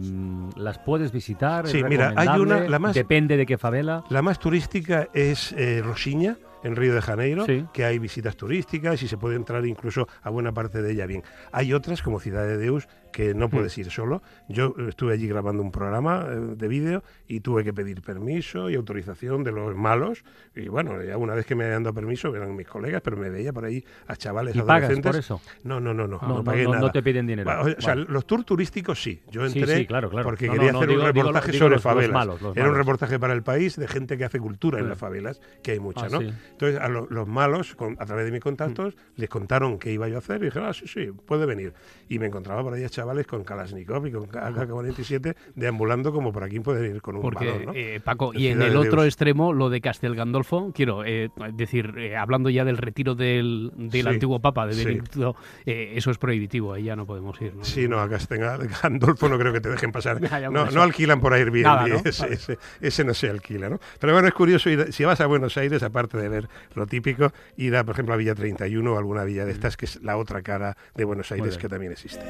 las 0.56 0.78
puedes 0.78 1.12
visitar. 1.12 1.66
Sí, 1.66 1.82
mira, 1.84 2.12
hay 2.16 2.28
una, 2.38 2.60
la 2.68 2.78
más, 2.78 2.94
Depende 2.94 3.36
de 3.36 3.46
qué 3.46 3.58
favela. 3.58 4.04
la 4.10 4.22
más 4.22 4.38
turística 4.38 5.08
es 5.14 5.52
eh, 5.52 5.82
Rosiña, 5.84 6.36
en 6.62 6.76
Río 6.76 6.94
de 6.94 7.02
Janeiro, 7.02 7.44
Sí. 7.46 7.66
que 7.72 7.84
hay 7.84 7.98
visitas 7.98 8.36
turísticas 8.36 9.02
y 9.02 9.08
se 9.08 9.16
puede 9.18 9.36
entrar 9.36 9.66
incluso 9.66 10.06
a 10.22 10.30
buena 10.30 10.52
parte 10.52 10.82
de 10.82 10.92
ella 10.92 11.06
bien. 11.06 11.22
Hay 11.50 11.72
otras, 11.72 12.02
como 12.02 12.20
Ciudad 12.20 12.46
de 12.46 12.56
Deus, 12.58 12.88
que 13.12 13.34
no 13.34 13.48
puedes 13.50 13.76
ir 13.78 13.90
solo. 13.90 14.22
Yo 14.48 14.74
eh, 14.78 14.86
estuve 14.88 15.12
allí 15.12 15.28
grabando 15.28 15.62
un 15.62 15.70
programa 15.70 16.26
eh, 16.28 16.34
de 16.56 16.68
vídeo 16.68 17.02
y 17.28 17.40
tuve 17.40 17.62
que 17.64 17.72
pedir 17.72 18.00
permiso 18.02 18.70
y 18.70 18.74
autorización 18.74 19.44
de 19.44 19.52
los 19.52 19.76
malos. 19.76 20.24
Y 20.56 20.68
bueno, 20.68 21.02
ya 21.02 21.16
una 21.18 21.34
vez 21.34 21.46
que 21.46 21.54
me 21.54 21.64
habían 21.64 21.82
dado 21.82 21.94
permiso, 21.94 22.34
eran 22.34 22.56
mis 22.56 22.66
colegas, 22.66 23.02
pero 23.02 23.16
me 23.16 23.30
veía 23.30 23.52
por 23.52 23.64
ahí 23.64 23.84
a 24.06 24.16
chavales 24.16 24.56
¿Y 24.56 24.60
pagas 24.60 24.84
adolescentes. 24.90 25.10
por 25.12 25.18
eso? 25.18 25.40
No, 25.64 25.78
no, 25.80 25.92
no, 25.94 26.06
no, 26.08 26.18
Ah, 26.22 26.26
no, 26.28 26.36
no, 26.38 26.44
pagué 26.44 26.64
no- 26.64 26.70
no 26.72 26.78
nada. 26.80 26.92
te 26.92 27.02
piden 27.02 27.26
dinero. 27.26 27.50
O 27.60 27.80
sea, 27.80 27.94
Vale. 27.94 28.06
los 28.08 28.26
tours 28.26 28.44
turísticos 28.46 29.02
sí. 29.02 29.20
Yo 29.30 29.46
Sí, 29.48 29.58
entré 29.58 29.76
sí, 29.78 29.86
claro, 29.86 30.08
claro. 30.10 30.24
porque 30.24 30.46
No, 30.46 30.54
quería 30.54 30.72
no, 30.72 30.78
hacer 30.78 30.88
digo- 30.90 31.02
un 31.02 31.12
digo- 31.12 31.22
reportaje 31.26 31.52
digo 31.52 31.58
sobre 31.64 31.74
los- 31.76 31.84
los 31.84 31.92
favelas. 31.92 32.12
malos, 32.12 32.40
los 32.42 32.56
Era 32.56 32.68
un 32.70 32.74
reportaje 32.76 33.18
para 33.18 33.34
el 33.34 33.42
país 33.42 33.76
de 33.76 33.86
gente 33.88 34.16
que 34.16 34.24
hace 34.24 34.38
cultura 34.38 34.78
en 34.78 34.84
Sí. 34.84 34.88
las 34.90 34.98
favelas, 34.98 35.40
que 35.62 35.72
hay 35.72 35.80
muchas, 35.80 36.04
Ah, 36.12 36.16
¿no? 36.18 36.20
sí. 36.22 36.32
Entonces, 36.52 36.80
a 36.80 36.88
lo- 36.88 37.06
los 37.10 37.28
malos, 37.28 37.74
con- 37.74 37.96
a 37.98 38.06
través 38.06 38.24
de 38.24 38.32
mis 38.32 38.40
contactos, 38.40 38.96
les 39.16 39.28
contaron 39.28 39.78
qué 39.78 39.92
iba 39.92 40.08
yo 40.08 40.16
a 40.16 40.18
hacer 40.18 40.40
y 40.42 40.46
dijeron, 40.46 40.68
ah, 40.68 40.72
sí, 40.72 40.86
sí, 40.86 41.10
puede 41.26 41.44
venir. 41.46 41.74
Y 42.08 42.18
me 42.18 42.26
encontraba 42.26 42.62
por 42.62 42.72
ahí 42.72 42.84
a 42.84 42.88
chavales 42.88 43.01
con 43.26 43.44
Kalashnikov 43.44 44.06
y 44.06 44.12
con 44.12 44.24
AK-47 44.24 45.34
deambulando 45.54 46.12
como 46.12 46.32
por 46.32 46.44
aquí 46.44 46.60
pueden 46.60 46.94
ir 46.96 47.02
con 47.02 47.16
un 47.16 47.22
Porque, 47.22 47.46
balón, 47.46 47.64
¿no? 47.66 47.72
eh, 47.74 48.00
Paco, 48.02 48.32
y 48.34 48.46
en 48.48 48.62
el 48.62 48.76
otro 48.76 49.02
Dios. 49.02 49.06
extremo, 49.06 49.52
lo 49.52 49.70
de 49.70 49.80
Castel 49.80 50.14
Gandolfo, 50.14 50.72
quiero 50.74 51.04
eh, 51.04 51.30
decir, 51.54 51.94
eh, 51.98 52.16
hablando 52.16 52.48
ya 52.50 52.64
del 52.64 52.78
retiro 52.78 53.14
del, 53.14 53.72
del 53.76 54.02
Sí, 54.02 54.08
antiguo 54.08 54.40
Papa, 54.40 54.66
de 54.66 54.74
sí. 54.74 54.84
Benedicto, 54.84 55.36
eh, 55.66 55.92
eso 55.96 56.10
es 56.10 56.18
prohibitivo, 56.18 56.72
ahí 56.72 56.84
ya 56.84 56.96
no 56.96 57.06
podemos 57.06 57.40
ir. 57.40 57.54
¿no? 57.54 57.64
Sí, 57.64 57.88
no, 57.88 58.00
acá 58.00 58.18
tenga 58.18 58.56
Gandolfo 58.82 59.28
no 59.28 59.38
creo 59.38 59.52
que 59.52 59.60
te 59.60 59.68
dejen 59.68 59.92
pasar. 59.92 60.20
No, 60.52 60.82
alquilan 60.82 61.20
por 61.20 61.32
Airbnb, 61.34 61.62
Nada, 61.62 61.86
¿no? 61.88 61.96
ese, 62.04 62.22
Vale. 62.22 62.34
ese- 62.34 62.58
ese 62.80 63.04
no 63.04 63.14
se 63.14 63.28
alquila, 63.28 63.68
¿no? 63.68 63.78
Pero 64.00 64.12
bueno, 64.12 64.28
es 64.28 64.34
curioso 64.34 64.68
ir, 64.70 64.92
si 64.92 65.04
vas 65.04 65.20
a 65.20 65.26
Buenos 65.26 65.56
Aires, 65.56 65.82
aparte 65.82 66.18
de 66.18 66.28
ver 66.28 66.48
lo 66.74 66.86
típico, 66.86 67.32
ir 67.56 67.76
a, 67.76 67.84
por 67.84 67.94
ejemplo, 67.94 68.14
a 68.14 68.16
Villa 68.16 68.34
31 68.34 68.92
o 68.92 68.98
alguna 68.98 69.24
villa 69.24 69.44
de 69.44 69.52
estas, 69.52 69.76
que 69.76 69.86
es 69.86 70.02
la 70.02 70.16
otra 70.16 70.42
cara 70.42 70.76
de 70.94 71.04
Buenos 71.04 71.30
Aires 71.32 71.58
que 71.58 71.68
también 71.68 71.92
existe. 71.92 72.20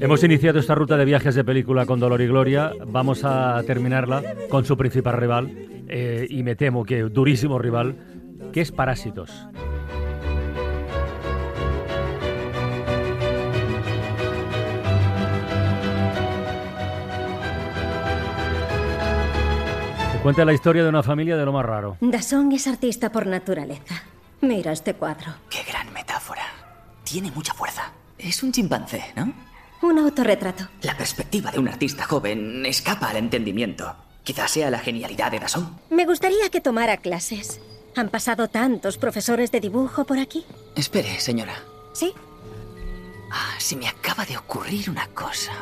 Hemos 0.00 0.24
iniciado 0.24 0.58
esta 0.58 0.74
ruta 0.74 0.96
de 0.96 1.04
viajes 1.04 1.34
de 1.34 1.44
película 1.44 1.86
con 1.86 2.00
Dolor 2.00 2.20
y 2.20 2.26
Gloria. 2.26 2.72
Vamos 2.86 3.22
a 3.24 3.62
terminarla 3.66 4.22
con 4.48 4.64
su 4.64 4.76
principal 4.76 5.16
rival, 5.16 5.50
eh, 5.88 6.26
y 6.28 6.42
me 6.42 6.56
temo 6.56 6.84
que 6.84 7.02
durísimo 7.02 7.58
rival, 7.58 7.96
que 8.52 8.62
es 8.62 8.72
Parásitos. 8.72 9.30
Cuenta 20.22 20.44
la 20.44 20.52
historia 20.52 20.82
de 20.82 20.88
una 20.88 21.02
familia 21.02 21.36
de 21.36 21.44
lo 21.44 21.52
más 21.52 21.64
raro. 21.64 21.96
Dasson 22.00 22.52
es 22.52 22.66
artista 22.66 23.10
por 23.10 23.26
naturaleza. 23.26 24.02
Mira 24.40 24.72
este 24.72 24.94
cuadro. 24.94 25.32
Qué 25.48 25.62
gran 25.64 25.92
metáfora. 25.92 26.42
Tiene 27.04 27.30
mucha 27.30 27.54
fuerza. 27.54 27.92
Es 28.18 28.42
un 28.42 28.52
chimpancé, 28.52 29.02
¿no? 29.16 29.32
Un 29.82 29.98
autorretrato. 29.98 30.68
La 30.82 30.96
perspectiva 30.96 31.50
de 31.50 31.58
un 31.58 31.68
artista 31.68 32.04
joven 32.04 32.64
escapa 32.66 33.08
al 33.10 33.16
entendimiento. 33.16 33.94
Quizás 34.22 34.50
sea 34.50 34.70
la 34.70 34.78
genialidad 34.78 35.30
de 35.30 35.40
Dasson. 35.40 35.78
Me 35.90 36.04
gustaría 36.04 36.50
que 36.50 36.60
tomara 36.60 36.98
clases. 36.98 37.60
Han 37.96 38.10
pasado 38.10 38.48
tantos 38.48 38.98
profesores 38.98 39.50
de 39.50 39.60
dibujo 39.60 40.04
por 40.04 40.18
aquí. 40.18 40.44
Espere, 40.76 41.18
señora. 41.18 41.54
¿Sí? 41.92 42.12
Ah, 43.32 43.54
se 43.58 43.76
me 43.76 43.88
acaba 43.88 44.24
de 44.26 44.36
ocurrir 44.36 44.90
una 44.90 45.06
cosa. 45.08 45.52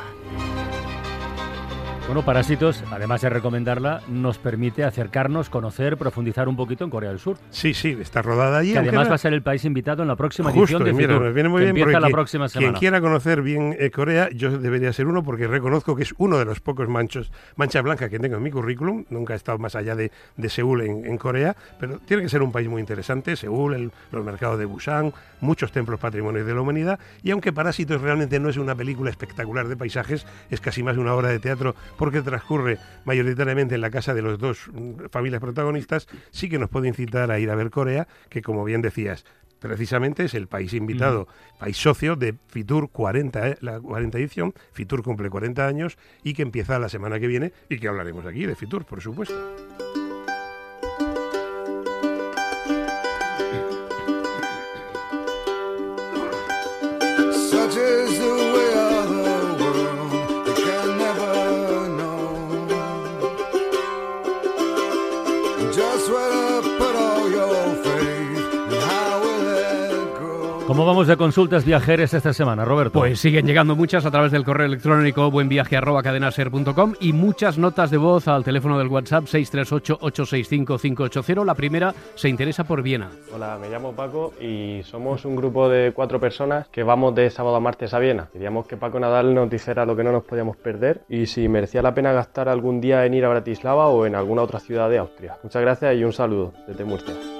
Bueno, 2.09 2.25
Parásitos, 2.25 2.83
además 2.91 3.21
de 3.21 3.29
recomendarla, 3.29 4.01
nos 4.07 4.39
permite 4.39 4.83
acercarnos, 4.83 5.47
conocer, 5.51 5.95
profundizar 5.95 6.49
un 6.49 6.55
poquito 6.55 6.83
en 6.83 6.89
Corea 6.89 7.11
del 7.11 7.19
Sur. 7.19 7.37
Sí, 7.51 7.75
sí, 7.75 7.95
está 8.01 8.23
rodada 8.23 8.57
allí. 8.57 8.71
Que 8.73 8.79
además 8.79 9.05
no- 9.05 9.09
va 9.11 9.15
a 9.15 9.19
ser 9.19 9.31
el 9.35 9.43
país 9.43 9.63
invitado 9.63 10.01
en 10.01 10.07
la 10.07 10.15
próxima 10.15 10.49
Justo, 10.49 10.77
edición 10.77 10.85
de 10.85 10.93
mira, 10.93 11.13
Fitur, 11.13 11.33
viene 11.33 11.49
muy 11.49 11.59
que 11.59 11.65
bien 11.65 11.77
empieza 11.77 11.99
la 11.99 12.07
quien- 12.07 12.13
próxima 12.15 12.49
quien 12.49 12.61
semana. 12.63 12.79
quiera 12.79 12.99
conocer 12.99 13.43
bien 13.43 13.75
eh, 13.77 13.91
Corea, 13.91 14.27
yo 14.33 14.57
debería 14.57 14.91
ser 14.91 15.05
uno 15.05 15.21
porque 15.23 15.45
reconozco 15.45 15.95
que 15.95 16.01
es 16.01 16.15
uno 16.17 16.39
de 16.39 16.45
los 16.45 16.59
pocos 16.61 16.89
manchos, 16.89 17.31
mancha 17.57 17.79
blanca 17.83 18.09
que 18.09 18.17
tengo 18.17 18.37
en 18.37 18.41
mi 18.43 18.49
currículum. 18.49 19.05
Nunca 19.11 19.33
he 19.33 19.37
estado 19.37 19.59
más 19.59 19.75
allá 19.75 19.95
de, 19.95 20.11
de 20.35 20.49
Seúl 20.49 20.81
en, 20.81 21.05
en 21.05 21.15
Corea, 21.19 21.55
pero 21.79 21.99
tiene 21.99 22.23
que 22.23 22.29
ser 22.29 22.41
un 22.41 22.51
país 22.51 22.67
muy 22.67 22.79
interesante. 22.81 23.35
Seúl, 23.35 23.75
el- 23.75 23.91
los 24.11 24.25
mercados 24.25 24.57
de 24.57 24.65
Busan, 24.65 25.13
muchos 25.41 25.71
templos 25.71 25.99
patrimonios 25.99 26.47
de 26.47 26.55
la 26.55 26.61
humanidad. 26.61 26.97
Y 27.21 27.29
aunque 27.29 27.53
Parásitos 27.53 28.01
realmente 28.01 28.39
no 28.39 28.49
es 28.49 28.57
una 28.57 28.73
película 28.73 29.11
espectacular 29.11 29.67
de 29.67 29.77
paisajes, 29.77 30.25
es 30.49 30.59
casi 30.59 30.81
más 30.81 30.97
una 30.97 31.13
obra 31.13 31.29
de 31.29 31.37
teatro 31.37 31.75
porque 31.99 32.21
transcurre 32.21 32.77
mayoritariamente 33.03 33.75
en 33.75 33.81
la 33.81 33.91
casa 33.91 34.13
de 34.13 34.21
los 34.21 34.39
dos 34.39 34.69
mm, 34.71 35.09
familias 35.11 35.41
protagonistas, 35.41 36.07
sí 36.31 36.47
que 36.47 36.57
nos 36.57 36.69
puede 36.69 36.87
incitar 36.87 37.29
a 37.29 37.39
ir 37.39 37.51
a 37.51 37.55
ver 37.55 37.69
Corea, 37.69 38.07
que 38.29 38.41
como 38.41 38.63
bien 38.63 38.81
decías, 38.81 39.25
precisamente 39.59 40.23
es 40.23 40.33
el 40.33 40.47
país 40.47 40.73
invitado, 40.73 41.27
país 41.59 41.75
socio 41.75 42.15
de 42.15 42.35
Fitur 42.47 42.89
40, 42.89 43.49
eh, 43.49 43.57
la 43.59 43.81
40 43.81 44.17
edición. 44.17 44.53
Fitur 44.71 45.03
cumple 45.03 45.29
40 45.29 45.67
años 45.67 45.97
y 46.23 46.33
que 46.33 46.41
empieza 46.41 46.79
la 46.79 46.87
semana 46.87 47.19
que 47.19 47.27
viene 47.27 47.51
y 47.69 47.77
que 47.77 47.89
hablaremos 47.89 48.25
aquí 48.25 48.45
de 48.45 48.55
Fitur, 48.55 48.85
por 48.85 49.01
supuesto. 49.01 49.35
¿Cómo 70.69 70.85
vamos 70.85 71.07
de 71.07 71.17
consultas 71.17 71.65
viajeras 71.65 72.13
esta 72.13 72.31
semana, 72.31 72.63
Roberto? 72.63 72.99
Pues 72.99 73.19
siguen 73.19 73.47
llegando 73.47 73.75
muchas 73.75 74.05
a 74.05 74.11
través 74.11 74.31
del 74.31 74.43
correo 74.43 74.67
electrónico 74.67 75.31
buenviaje.cadenaser.com 75.31 76.93
y 76.99 77.11
muchas 77.11 77.57
notas 77.57 77.89
de 77.89 77.97
voz 77.97 78.27
al 78.27 78.43
teléfono 78.43 78.77
del 78.77 78.87
WhatsApp 78.87 79.23
638-865-580. 79.23 81.43
La 81.43 81.55
primera 81.55 81.95
se 82.13 82.29
interesa 82.29 82.65
por 82.65 82.83
Viena. 82.83 83.09
Hola, 83.33 83.57
me 83.59 83.67
llamo 83.67 83.93
Paco 83.93 84.35
y 84.39 84.81
somos 84.83 85.25
un 85.25 85.35
grupo 85.35 85.69
de 85.69 85.91
cuatro 85.91 86.19
personas 86.19 86.67
que 86.67 86.83
vamos 86.83 87.15
de 87.15 87.31
sábado 87.31 87.55
a 87.55 87.59
martes 87.59 87.95
a 87.95 87.99
Viena. 87.99 88.29
Queríamos 88.31 88.67
que 88.67 88.77
Paco 88.77 88.99
Nadal 88.99 89.33
nos 89.33 89.49
dijera 89.49 89.87
lo 89.87 89.95
que 89.95 90.03
no 90.03 90.11
nos 90.11 90.23
podíamos 90.23 90.55
perder 90.55 91.01
y 91.09 91.25
si 91.25 91.47
merecía 91.47 91.81
la 91.81 91.95
pena 91.95 92.13
gastar 92.13 92.47
algún 92.47 92.79
día 92.79 93.07
en 93.07 93.15
ir 93.15 93.25
a 93.25 93.29
Bratislava 93.29 93.87
o 93.87 94.05
en 94.05 94.13
alguna 94.13 94.43
otra 94.43 94.59
ciudad 94.59 94.87
de 94.87 94.99
Austria. 94.99 95.35
Muchas 95.41 95.63
gracias 95.63 95.97
y 95.97 96.03
un 96.03 96.13
saludo 96.13 96.53
desde 96.67 96.85
Murcia. 96.85 97.38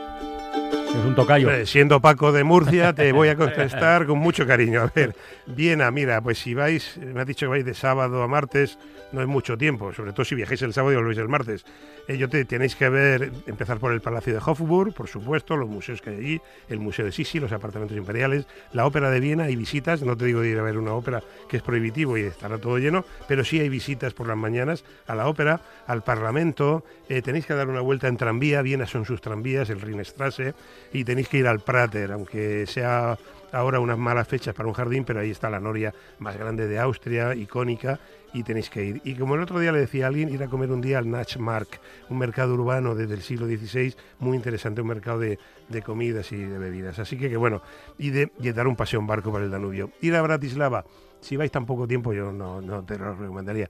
Es 0.90 1.06
un 1.06 1.14
tocayo. 1.16 1.66
Siendo 1.68 2.00
Paco 2.00 2.32
de 2.32 2.44
Murcia, 2.44 2.94
te 2.94 3.12
voy 3.12 3.30
a 3.30 3.36
contestar 3.36 4.08
con 4.08 4.18
mucho 4.18 4.48
cariño. 4.48 4.82
A 4.82 4.92
ver, 4.94 5.16
Viena, 5.46 5.92
mira, 5.92 6.20
pues 6.22 6.40
si 6.40 6.56
vais, 6.56 6.98
me 6.98 7.22
has 7.22 7.28
dicho 7.28 7.46
que 7.46 7.50
vais 7.50 7.66
de 7.66 7.76
sábado 7.76 8.24
a 8.24 8.28
martes, 8.28 8.80
no 9.12 9.22
es 9.22 9.28
mucho 9.28 9.58
tiempo, 9.58 9.94
sobre 9.94 10.14
todo 10.14 10.26
si 10.26 10.36
viajáis 10.36 10.62
el 10.64 10.74
sábado 10.74 10.94
y 10.94 10.96
volvéis 10.96 11.20
el 11.20 11.30
martes. 11.30 11.64
Ello 12.08 12.28
te 12.28 12.44
tenéis 12.46 12.76
que 12.76 12.90
ver, 12.90 13.32
empezar 13.46 13.78
por 13.78 13.94
el 13.94 14.02
Palacio 14.02 14.34
de 14.34 14.42
Hofburg, 14.44 14.94
por 14.94 15.08
supuesto, 15.08 15.56
los 15.56 15.70
museos 15.70 16.02
que 16.02 16.10
hay 16.10 16.16
allí, 16.16 16.42
el 16.68 16.80
Museo 16.80 17.06
de 17.06 17.12
Sisi, 17.12 17.40
los 17.40 17.52
apartamentos 17.52 17.96
imperiales, 17.96 18.48
la 18.74 18.88
Ópera 18.88 19.12
de 19.12 19.20
Viena 19.20 19.50
y 19.50 19.56
visitas, 19.56 20.02
no 20.02 20.18
te 20.18 20.26
digo 20.26 20.42
de 20.42 20.50
ir 20.50 20.58
a 20.58 20.64
ver 20.64 20.80
una 20.80 20.94
ópera 20.94 21.22
que 21.48 21.58
es 21.58 21.64
prohibitivo 21.64 22.18
y 22.18 22.24
estará 22.24 22.58
todo 22.58 22.80
lleno, 22.80 23.06
pero 23.28 23.44
sí 23.44 23.60
hay 23.60 23.70
visitas 23.70 24.16
por 24.16 24.28
las 24.28 24.38
mañanas 24.38 24.84
a 25.06 25.14
la 25.14 25.28
ópera, 25.28 25.62
al 25.86 26.04
Parlamento, 26.04 26.84
eh, 27.10 27.22
tenéis 27.22 27.46
que 27.46 27.54
dar 27.54 27.68
una 27.68 27.82
vuelta 27.82 28.08
en 28.08 28.18
tranvía, 28.18 28.64
Viena 28.64 28.88
son 28.88 29.06
sus 29.06 29.22
tranvías, 29.22 29.70
el 29.70 29.80
Rinnestrasse, 29.80 30.56
y 30.94 31.04
tenéis 31.04 31.28
que 31.28 31.38
ir 31.38 31.48
al 31.48 31.60
Prater, 31.60 32.12
aunque 32.12 32.66
sea 32.68 33.18
ahora 33.52 33.80
unas 33.80 33.98
malas 33.98 34.28
fechas 34.28 34.54
para 34.54 34.68
un 34.68 34.74
jardín, 34.74 35.04
pero 35.04 35.20
ahí 35.20 35.32
está 35.32 35.50
la 35.50 35.60
noria 35.60 35.94
más 36.20 36.38
grande 36.38 36.68
de 36.68 36.80
Austria, 36.80 37.36
icónica, 37.36 38.00
y 38.34 38.44
tenéis 38.44 38.70
que 38.70 38.84
ir. 38.84 39.02
Y 39.04 39.16
como 39.16 39.36
el 39.36 39.42
otro 39.42 39.60
día 39.60 39.72
le 39.72 39.80
decía 39.80 40.06
a 40.06 40.08
alguien, 40.10 40.30
ir 40.30 40.44
a 40.44 40.48
comer 40.48 40.72
un 40.72 40.82
día 40.82 41.00
al 41.00 41.10
Nachmark, 41.10 41.80
un 42.10 42.20
mercado 42.20 42.54
urbano 42.54 42.94
desde 42.94 43.16
el 43.16 43.22
siglo 43.22 43.48
XVI, 43.48 43.96
muy 44.20 44.38
interesante, 44.38 44.82
un 44.82 44.88
mercado 44.88 45.20
de, 45.20 45.40
de 45.68 45.82
comidas 45.82 46.32
y 46.32 46.38
de 46.38 46.58
bebidas. 46.60 47.00
Así 47.00 47.18
que, 47.18 47.30
que 47.30 47.38
bueno, 47.38 47.62
y 47.98 48.12
de, 48.12 48.32
y 48.40 48.52
dar 48.52 48.68
un 48.68 48.76
paseo 48.76 49.00
en 49.00 49.08
barco 49.08 49.32
por 49.32 49.42
el 49.42 49.50
Danubio. 49.50 49.92
Ir 50.02 50.16
a 50.16 50.22
Bratislava, 50.22 50.86
si 51.22 51.36
vais 51.38 51.52
tan 51.52 51.66
poco 51.66 51.88
tiempo, 51.88 52.14
yo 52.14 52.32
no, 52.32 52.62
no 52.62 52.84
te 52.84 52.98
lo 52.98 53.14
recomendaría. 53.16 53.70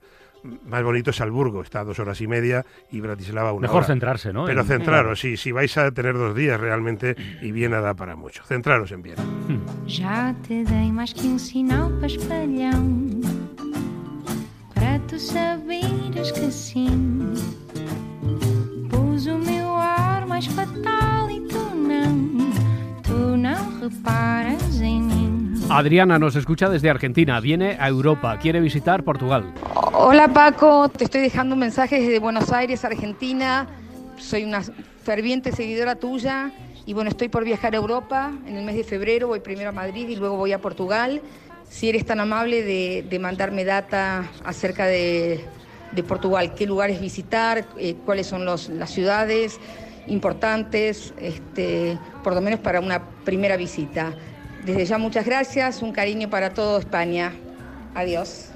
Más 0.66 0.82
bonito 0.82 1.10
es 1.10 1.16
Salburgo, 1.16 1.60
está 1.60 1.80
a 1.80 1.84
dos 1.84 1.98
horas 1.98 2.18
y 2.22 2.26
media, 2.26 2.64
y 2.90 3.00
Bratislava 3.00 3.52
una 3.52 3.62
Mejor 3.66 3.78
hora. 3.78 3.86
centrarse, 3.88 4.32
¿no? 4.32 4.46
Pero 4.46 4.62
En- 4.62 4.66
centraros, 4.66 5.20
sí, 5.20 5.36
si 5.36 5.52
vais 5.52 5.76
a 5.76 5.90
tener 5.90 6.14
dos 6.16 6.34
días 6.34 6.58
realmente, 6.58 7.14
y 7.42 7.52
Viena 7.52 7.80
da 7.82 7.92
para 7.92 8.16
mucho. 8.16 8.42
Centraros 8.44 8.90
en 8.92 9.02
Viena. 9.02 9.22
Já 9.86 10.34
te 10.48 10.64
dei 10.64 10.90
mais 10.92 11.12
que 11.12 11.26
um 11.28 11.38
sinal 11.38 11.90
paspalhão 12.00 13.20
Para 14.74 14.98
tu 15.08 15.18
saberes 15.18 16.32
que 16.32 16.50
sim 16.50 17.34
Pus 18.88 19.26
o 19.26 19.36
meu 19.38 19.74
ar 19.76 20.24
mais 20.26 20.46
fatal 20.46 21.28
e 21.30 21.40
tu 21.48 21.58
não 21.74 22.30
Tu 23.02 23.36
não 23.36 23.80
reparas 23.80 24.80
em 24.80 25.02
mim 25.02 25.19
Adriana 25.70 26.18
nos 26.18 26.34
escucha 26.34 26.68
desde 26.68 26.90
Argentina, 26.90 27.38
viene 27.38 27.76
a 27.78 27.86
Europa, 27.88 28.36
quiere 28.38 28.60
visitar 28.60 29.04
Portugal. 29.04 29.52
Hola 29.92 30.26
Paco, 30.28 30.88
te 30.88 31.04
estoy 31.04 31.20
dejando 31.20 31.54
un 31.54 31.60
mensaje 31.60 32.00
desde 32.00 32.18
Buenos 32.18 32.50
Aires, 32.52 32.84
Argentina. 32.84 33.68
Soy 34.18 34.42
una 34.44 34.62
ferviente 35.02 35.52
seguidora 35.52 35.94
tuya 35.94 36.50
Y 36.86 36.92
bueno, 36.92 37.08
estoy 37.08 37.28
por 37.28 37.44
viajar 37.44 37.74
a 37.74 37.76
Europa 37.76 38.32
en 38.46 38.56
el 38.56 38.64
mes 38.64 38.74
de 38.74 38.82
febrero, 38.84 39.28
voy 39.28 39.40
primero 39.40 39.68
a 39.68 39.72
Madrid 39.72 40.08
y 40.08 40.16
luego 40.16 40.36
voy 40.36 40.52
a 40.52 40.58
Portugal. 40.60 41.22
Si 41.68 41.88
eres 41.88 42.04
tan 42.04 42.18
amable 42.18 42.62
de, 42.64 43.18
mandarme 43.20 43.64
data 43.64 44.24
acerca 44.44 44.86
de, 44.86 45.44
de 45.92 46.02
Portugal, 46.02 46.52
qué 46.56 46.66
lugares 46.66 47.00
visitar, 47.00 47.64
eh, 47.78 47.94
cuáles 48.04 48.26
son 48.26 48.44
los- 48.44 48.68
las 48.70 48.90
ciudades 48.90 49.60
importantes, 50.08 51.14
este, 51.20 51.96
por 52.24 52.34
lo 52.34 52.40
menos 52.40 52.58
para 52.58 52.80
una 52.80 53.00
primera 53.24 53.56
visita. 53.56 54.12
Desde 54.64 54.84
ya 54.84 54.98
muchas 54.98 55.24
gracias, 55.24 55.82
un 55.82 55.92
cariño 55.92 56.28
para 56.28 56.50
toda 56.52 56.78
España. 56.78 57.32
Adiós. 57.94 58.50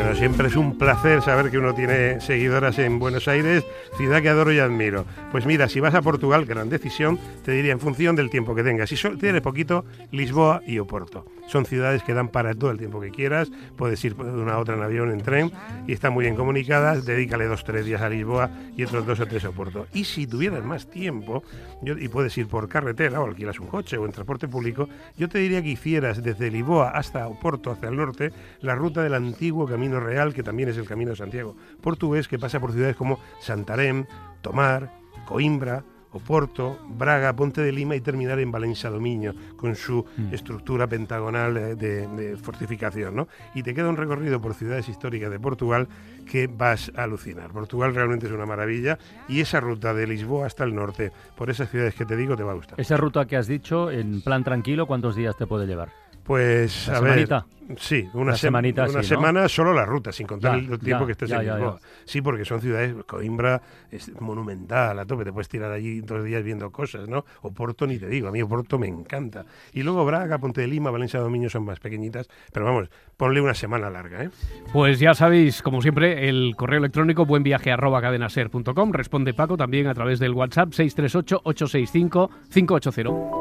Bueno, 0.00 0.16
siempre 0.16 0.48
es 0.48 0.56
un 0.56 0.78
placer 0.78 1.20
saber 1.20 1.50
que 1.50 1.58
uno 1.58 1.74
tiene 1.74 2.22
seguidoras 2.22 2.78
en 2.78 2.98
Buenos 2.98 3.28
Aires, 3.28 3.66
ciudad 3.98 4.22
que 4.22 4.30
adoro 4.30 4.50
y 4.50 4.58
admiro. 4.58 5.04
Pues 5.30 5.44
mira, 5.44 5.68
si 5.68 5.78
vas 5.78 5.94
a 5.94 6.00
Portugal, 6.00 6.46
gran 6.46 6.70
decisión, 6.70 7.18
te 7.44 7.52
diría 7.52 7.72
en 7.72 7.80
función 7.80 8.16
del 8.16 8.30
tiempo 8.30 8.54
que 8.54 8.62
tengas. 8.62 8.88
Si 8.88 8.96
solo 8.96 9.18
tienes 9.18 9.42
poquito, 9.42 9.84
Lisboa 10.10 10.62
y 10.66 10.78
Oporto. 10.78 11.26
Son 11.48 11.66
ciudades 11.66 12.02
que 12.02 12.14
dan 12.14 12.28
para 12.28 12.54
todo 12.54 12.70
el 12.70 12.78
tiempo 12.78 13.00
que 13.00 13.10
quieras, 13.10 13.50
puedes 13.76 14.02
ir 14.04 14.16
de 14.16 14.30
una 14.30 14.54
a 14.54 14.58
otra 14.58 14.76
en 14.76 14.82
avión, 14.82 15.10
en 15.10 15.20
tren, 15.20 15.52
y 15.86 15.92
están 15.92 16.14
muy 16.14 16.24
bien 16.24 16.36
comunicadas, 16.36 17.04
dedícale 17.04 17.46
dos 17.46 17.62
o 17.62 17.64
tres 17.64 17.84
días 17.84 18.00
a 18.00 18.08
Lisboa 18.08 18.50
y 18.76 18.84
otros 18.84 19.04
dos 19.04 19.20
o 19.20 19.26
tres 19.26 19.44
a 19.44 19.50
Oporto. 19.50 19.86
Y 19.92 20.04
si 20.04 20.26
tuvieras 20.26 20.64
más 20.64 20.88
tiempo, 20.88 21.42
y 21.82 22.08
puedes 22.08 22.38
ir 22.38 22.46
por 22.46 22.68
carretera 22.68 23.20
o 23.20 23.26
alquilas 23.26 23.58
un 23.58 23.66
coche 23.66 23.98
o 23.98 24.06
en 24.06 24.12
transporte 24.12 24.48
público, 24.48 24.88
yo 25.18 25.28
te 25.28 25.40
diría 25.40 25.60
que 25.60 25.70
hicieras 25.70 26.22
desde 26.22 26.50
Lisboa 26.50 26.90
hasta 26.90 27.26
Oporto, 27.26 27.72
hacia 27.72 27.88
el 27.88 27.96
norte, 27.96 28.32
la 28.60 28.74
ruta 28.76 29.02
del 29.02 29.14
antiguo 29.14 29.66
Camino 29.66 29.89
Real, 29.98 30.32
que 30.34 30.42
también 30.42 30.68
es 30.68 30.76
el 30.76 30.86
Camino 30.86 31.10
de 31.10 31.16
Santiago 31.16 31.56
portugués, 31.80 32.28
que 32.28 32.38
pasa 32.38 32.60
por 32.60 32.72
ciudades 32.72 32.96
como 32.96 33.18
Santarém, 33.40 34.06
Tomar, 34.42 34.92
Coimbra, 35.26 35.84
Oporto, 36.12 36.78
Braga, 36.88 37.34
Ponte 37.36 37.62
de 37.62 37.70
Lima 37.70 37.94
y 37.94 38.00
terminar 38.00 38.40
en 38.40 38.50
Valencia 38.50 38.90
Dominio, 38.90 39.32
con 39.56 39.76
su 39.76 40.04
estructura 40.32 40.88
pentagonal 40.88 41.54
de, 41.54 42.08
de 42.08 42.36
fortificación. 42.36 43.14
¿no? 43.14 43.28
Y 43.54 43.62
te 43.62 43.74
queda 43.74 43.88
un 43.88 43.96
recorrido 43.96 44.40
por 44.40 44.54
ciudades 44.54 44.88
históricas 44.88 45.30
de 45.30 45.38
Portugal 45.38 45.88
que 46.28 46.48
vas 46.48 46.90
a 46.96 47.04
alucinar. 47.04 47.52
Portugal 47.52 47.94
realmente 47.94 48.26
es 48.26 48.32
una 48.32 48.46
maravilla 48.46 48.98
y 49.28 49.40
esa 49.40 49.60
ruta 49.60 49.94
de 49.94 50.06
Lisboa 50.06 50.46
hasta 50.46 50.64
el 50.64 50.74
norte, 50.74 51.12
por 51.36 51.48
esas 51.48 51.70
ciudades 51.70 51.94
que 51.94 52.04
te 52.04 52.16
digo, 52.16 52.36
te 52.36 52.42
va 52.42 52.52
a 52.52 52.56
gustar. 52.56 52.80
Esa 52.80 52.96
ruta 52.96 53.26
que 53.26 53.36
has 53.36 53.46
dicho, 53.46 53.90
en 53.90 54.20
plan 54.22 54.42
tranquilo, 54.42 54.86
¿cuántos 54.86 55.14
días 55.14 55.36
te 55.36 55.46
puede 55.46 55.66
llevar? 55.66 55.90
Pues 56.30 56.86
¿La 56.86 56.98
a 56.98 57.00
ver, 57.00 57.28
sí, 57.76 58.08
una, 58.14 58.34
sem- 58.34 58.36
semanita 58.36 58.82
una 58.84 58.90
sí, 58.90 58.96
¿no? 58.98 59.02
semana 59.02 59.48
solo 59.48 59.74
la 59.74 59.84
ruta, 59.84 60.12
sin 60.12 60.28
contar 60.28 60.60
Ya, 60.60 60.74
el 60.74 60.78
tiempo 60.78 61.02
ya, 61.02 61.06
que 61.06 61.10
estés 61.12 61.28
ya, 61.28 61.36
en 61.40 61.42
Lisboa. 61.42 61.80
ya. 61.80 61.86
Sí, 62.04 62.22
porque 62.22 62.44
son 62.44 62.60
ciudades, 62.60 62.94
Coimbra 63.04 63.60
es 63.90 64.12
monumental 64.20 64.96
a 65.00 65.04
tope, 65.04 65.24
te 65.24 65.32
puedes 65.32 65.48
tirar 65.48 65.72
allí 65.72 66.02
dos 66.02 66.22
días 66.22 66.44
viendo 66.44 66.70
cosas, 66.70 67.08
¿no? 67.08 67.24
Oporto 67.42 67.84
ni 67.84 67.98
te 67.98 68.06
digo, 68.06 68.28
a 68.28 68.30
mí 68.30 68.40
Oporto 68.42 68.78
me 68.78 68.86
encanta. 68.86 69.44
Y 69.72 69.82
luego 69.82 70.04
Braga, 70.04 70.38
Ponte 70.38 70.60
de 70.60 70.68
Lima, 70.68 70.92
Valencia 70.92 71.18
Dominio 71.18 71.50
son 71.50 71.64
más 71.64 71.80
pequeñitas, 71.80 72.28
pero 72.52 72.64
vamos, 72.64 72.90
ponle 73.16 73.40
una 73.40 73.54
semana 73.54 73.90
larga, 73.90 74.22
¿eh? 74.22 74.30
Pues 74.72 75.00
ya 75.00 75.14
sabéis, 75.14 75.62
como 75.62 75.82
siempre, 75.82 76.28
el 76.28 76.54
correo 76.56 76.78
electrónico 76.78 77.26
buenviaje@cadenaser.com. 77.26 78.92
Responde 78.92 79.34
Paco 79.34 79.56
también 79.56 79.88
a 79.88 79.94
través 79.94 80.20
del 80.20 80.34
WhatsApp 80.34 80.68
638-865-580. 80.74 83.39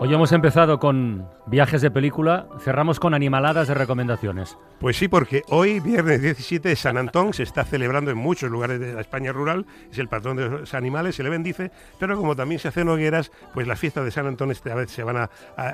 Hoy 0.00 0.14
hemos 0.14 0.30
empezado 0.30 0.78
con 0.78 1.28
viajes 1.48 1.80
de 1.80 1.90
película, 1.90 2.46
cerramos 2.60 3.00
con 3.00 3.14
animaladas 3.14 3.68
de 3.68 3.74
recomendaciones. 3.74 4.58
Pues 4.80 4.96
sí, 4.96 5.08
porque 5.08 5.42
hoy, 5.48 5.80
viernes 5.80 6.20
17 6.20 6.68
de 6.68 6.76
San 6.76 6.98
Antón, 6.98 7.32
se 7.32 7.42
está 7.42 7.64
celebrando 7.64 8.10
en 8.10 8.18
muchos 8.18 8.50
lugares 8.50 8.78
de 8.78 8.92
la 8.92 9.00
España 9.00 9.32
rural, 9.32 9.66
es 9.90 9.98
el 9.98 10.08
patrón 10.08 10.36
de 10.36 10.48
los 10.48 10.74
animales, 10.74 11.16
se 11.16 11.22
le 11.22 11.30
bendice, 11.30 11.70
pero 11.98 12.16
como 12.16 12.36
también 12.36 12.60
se 12.60 12.68
hacen 12.68 12.88
hogueras, 12.88 13.32
pues 13.54 13.66
las 13.66 13.78
fiestas 13.78 14.04
de 14.04 14.10
San 14.10 14.26
Antón 14.26 14.50
esta 14.50 14.74
vez 14.74 14.90
se 14.90 15.02
van 15.02 15.16
a, 15.16 15.30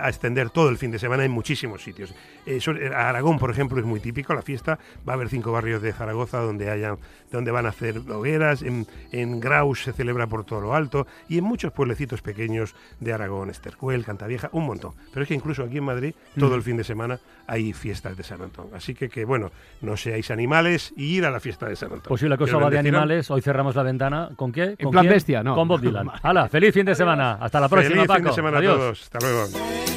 extender 0.09 0.51
todo 0.51 0.69
el 0.69 0.79
fin 0.79 0.91
de 0.91 0.99
semana 0.99 1.25
en 1.25 1.33
muchísimos 1.33 1.83
sitios. 1.83 2.15
Eh, 2.47 2.59
eh, 2.65 2.91
Aragón, 2.95 3.39
por 3.39 3.51
ejemplo, 3.51 3.79
es 3.79 3.85
muy 3.85 4.01
típico, 4.01 4.33
la 4.33 4.43
fiesta, 4.43 4.79
va 5.07 5.15
a 5.15 5.17
haber 5.17 5.29
cinco 5.29 5.53
barrios 5.53 5.83
de 5.83 5.93
Zaragoza 5.93 6.39
donde, 6.39 6.71
haya, 6.71 6.97
donde 7.31 7.51
van 7.51 7.67
a 7.67 7.71
hacer 7.71 7.99
hogueras, 8.11 8.63
en, 8.63 8.87
en 9.13 9.41
Graus 9.41 9.83
se 9.83 9.93
celebra 9.93 10.29
por 10.29 10.45
todo 10.45 10.61
lo 10.61 10.75
alto, 10.75 11.07
y 11.29 11.39
en 11.39 11.45
muchos 11.45 11.73
pueblecitos 11.73 12.23
pequeños 12.23 12.75
de 13.01 13.13
Aragón, 13.13 13.51
Estercuel, 13.51 14.05
Cantavieja, 14.05 14.49
un 14.53 14.67
montón. 14.67 14.93
Pero 15.13 15.23
es 15.23 15.29
que 15.29 15.35
incluso 15.35 15.64
aquí 15.65 15.79
en 15.79 15.85
Madrid, 15.85 16.15
todo 16.39 16.55
el 16.55 16.63
fin 16.63 16.77
de 16.77 16.85
semana 16.85 17.19
hay 17.47 17.73
fiestas 17.73 18.17
de 18.17 18.23
San 18.23 18.41
Antón. 18.43 18.69
Así 18.75 18.95
que, 18.95 19.09
que 19.09 19.25
bueno, 19.25 19.51
no 19.81 19.97
seáis 19.97 20.31
animales 20.31 20.93
y 20.97 21.17
ir 21.17 21.25
a 21.27 21.31
la 21.31 21.41
fiesta 21.41 21.67
de 21.69 21.77
San 21.77 21.93
Antón. 21.93 22.09
Pues 22.09 22.21
si 22.21 22.29
la 22.29 22.37
cosa 22.37 22.53
Que 22.53 22.57
os 22.57 22.63
va 22.65 22.71
de 22.71 22.79
animales, 22.79 23.31
hoy 23.31 23.41
cerramos 23.43 23.75
la 23.75 23.83
ventana. 23.83 24.31
¿Con 24.37 24.53
qué? 24.53 24.77
¿Con 24.83 24.93
plan 24.93 25.03
quién? 25.05 25.13
bestia, 25.15 25.43
no. 25.43 25.55
Con 25.55 25.69
Bob 25.69 25.81
Dylan. 25.81 26.09
Hala, 26.23 26.49
feliz 26.49 26.73
fin 26.75 26.87
de 26.87 26.95
semana. 26.95 27.39
Hasta 27.41 27.61
la 27.61 27.69
próxima, 27.69 27.95
Feliz 27.95 28.07
Paco. 28.07 28.19
fin 28.19 28.27
de 28.29 28.33
semana 28.33 28.59
Adiós. 28.59 28.75
a 28.75 28.79
todos. 28.79 29.03
Hasta 29.03 29.19
luego. 29.21 29.94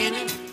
Beginning, 0.00 0.49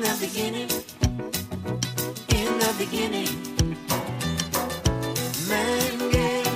in 0.00 0.06
the 0.06 0.26
beginning. 0.26 0.70
In 2.38 2.58
the 2.58 2.72
beginning. 2.78 3.28
Man 5.48 6.10
gave 6.10 6.46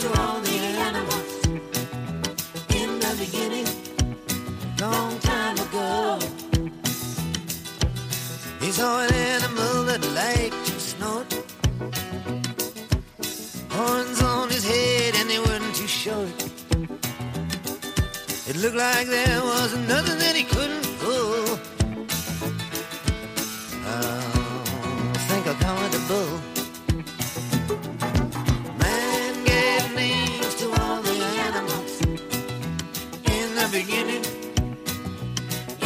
to 0.00 0.08
all 0.20 0.40
the 0.40 0.56
animals 0.88 1.30
in 2.80 2.90
the 3.04 3.12
beginning, 3.22 3.66
long 4.80 5.18
time 5.20 5.56
ago. 5.66 6.18
He 8.60 8.72
saw 8.72 9.04
an 9.04 9.14
animal 9.14 9.84
that 9.84 10.02
liked 10.20 10.66
to 10.66 10.80
snort, 10.80 11.32
horns 13.70 14.20
on 14.20 14.48
his 14.50 14.64
head 14.66 15.14
and 15.20 15.30
they 15.30 15.38
weren't 15.38 15.74
too 15.76 15.86
short. 15.86 16.38
It 18.48 18.56
looked 18.56 18.76
like 18.76 19.06
there 19.06 19.42
was 19.42 19.76
nothing 19.88 20.18
that 20.18 20.34
he 20.34 20.42
couldn't 20.42 20.93
beginning. 33.74 34.24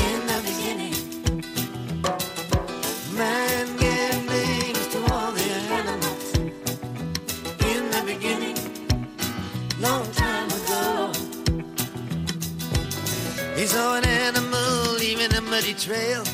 In 0.07 0.19
the 0.31 0.39
beginning, 0.49 0.97
man 3.17 3.67
gave 3.79 4.19
names 4.27 4.87
to 4.89 4.99
all 5.11 5.33
the 5.33 5.49
animals 5.81 6.25
in 7.73 7.83
the 7.95 8.03
beginning, 8.05 8.59
long 9.81 10.05
time 10.13 10.49
ago. 10.61 11.13
He 13.57 13.65
saw 13.65 13.97
an 13.97 14.05
animal 14.05 14.93
leaving 15.01 15.33
a 15.33 15.41
muddy 15.41 15.73
trail. 15.73 16.25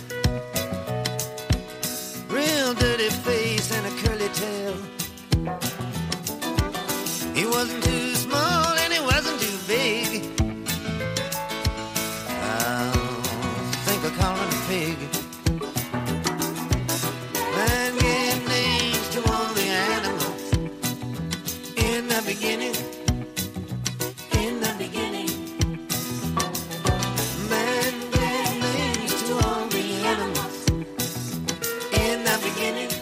The 22.14 22.22
beginning. 22.32 22.74
In 24.40 24.60
the 24.60 24.72
beginning. 24.78 25.30
Man 27.50 27.94
gave 28.12 29.10
to 29.26 29.34
all 29.44 29.66
the 29.66 29.84
animals 30.12 30.58
in 32.04 32.22
the 32.28 32.38
beginning. 32.46 32.92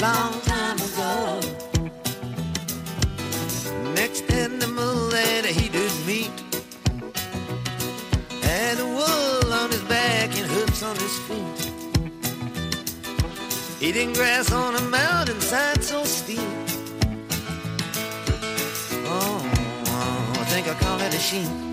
Long 0.00 0.32
time 0.40 0.78
ago. 0.88 1.40
Next 3.94 4.28
animal 4.32 4.94
that 5.10 5.44
he 5.44 5.68
did 5.68 5.92
meet 6.04 6.32
had 8.42 8.78
wool 8.78 9.52
on 9.52 9.70
his 9.70 9.82
back 9.82 10.36
and 10.36 10.50
hooves 10.50 10.82
on 10.82 10.96
his 10.96 11.16
feet. 11.26 11.60
Eating 13.80 14.12
grass 14.12 14.50
on 14.50 14.69
I 21.32 21.69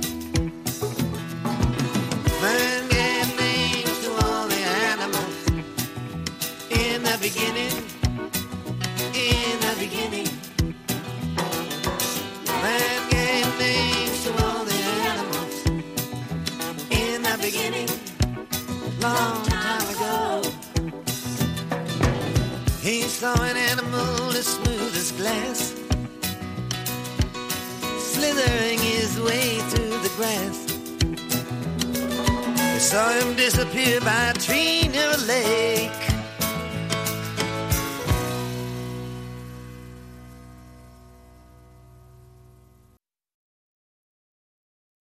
saw 32.87 33.11
him 33.19 33.35
disappear 33.35 33.99
by 33.99 34.29
a 34.29 34.33
tree 34.33 34.87
near 34.87 35.11
a 35.11 35.17
lake. 35.17 36.06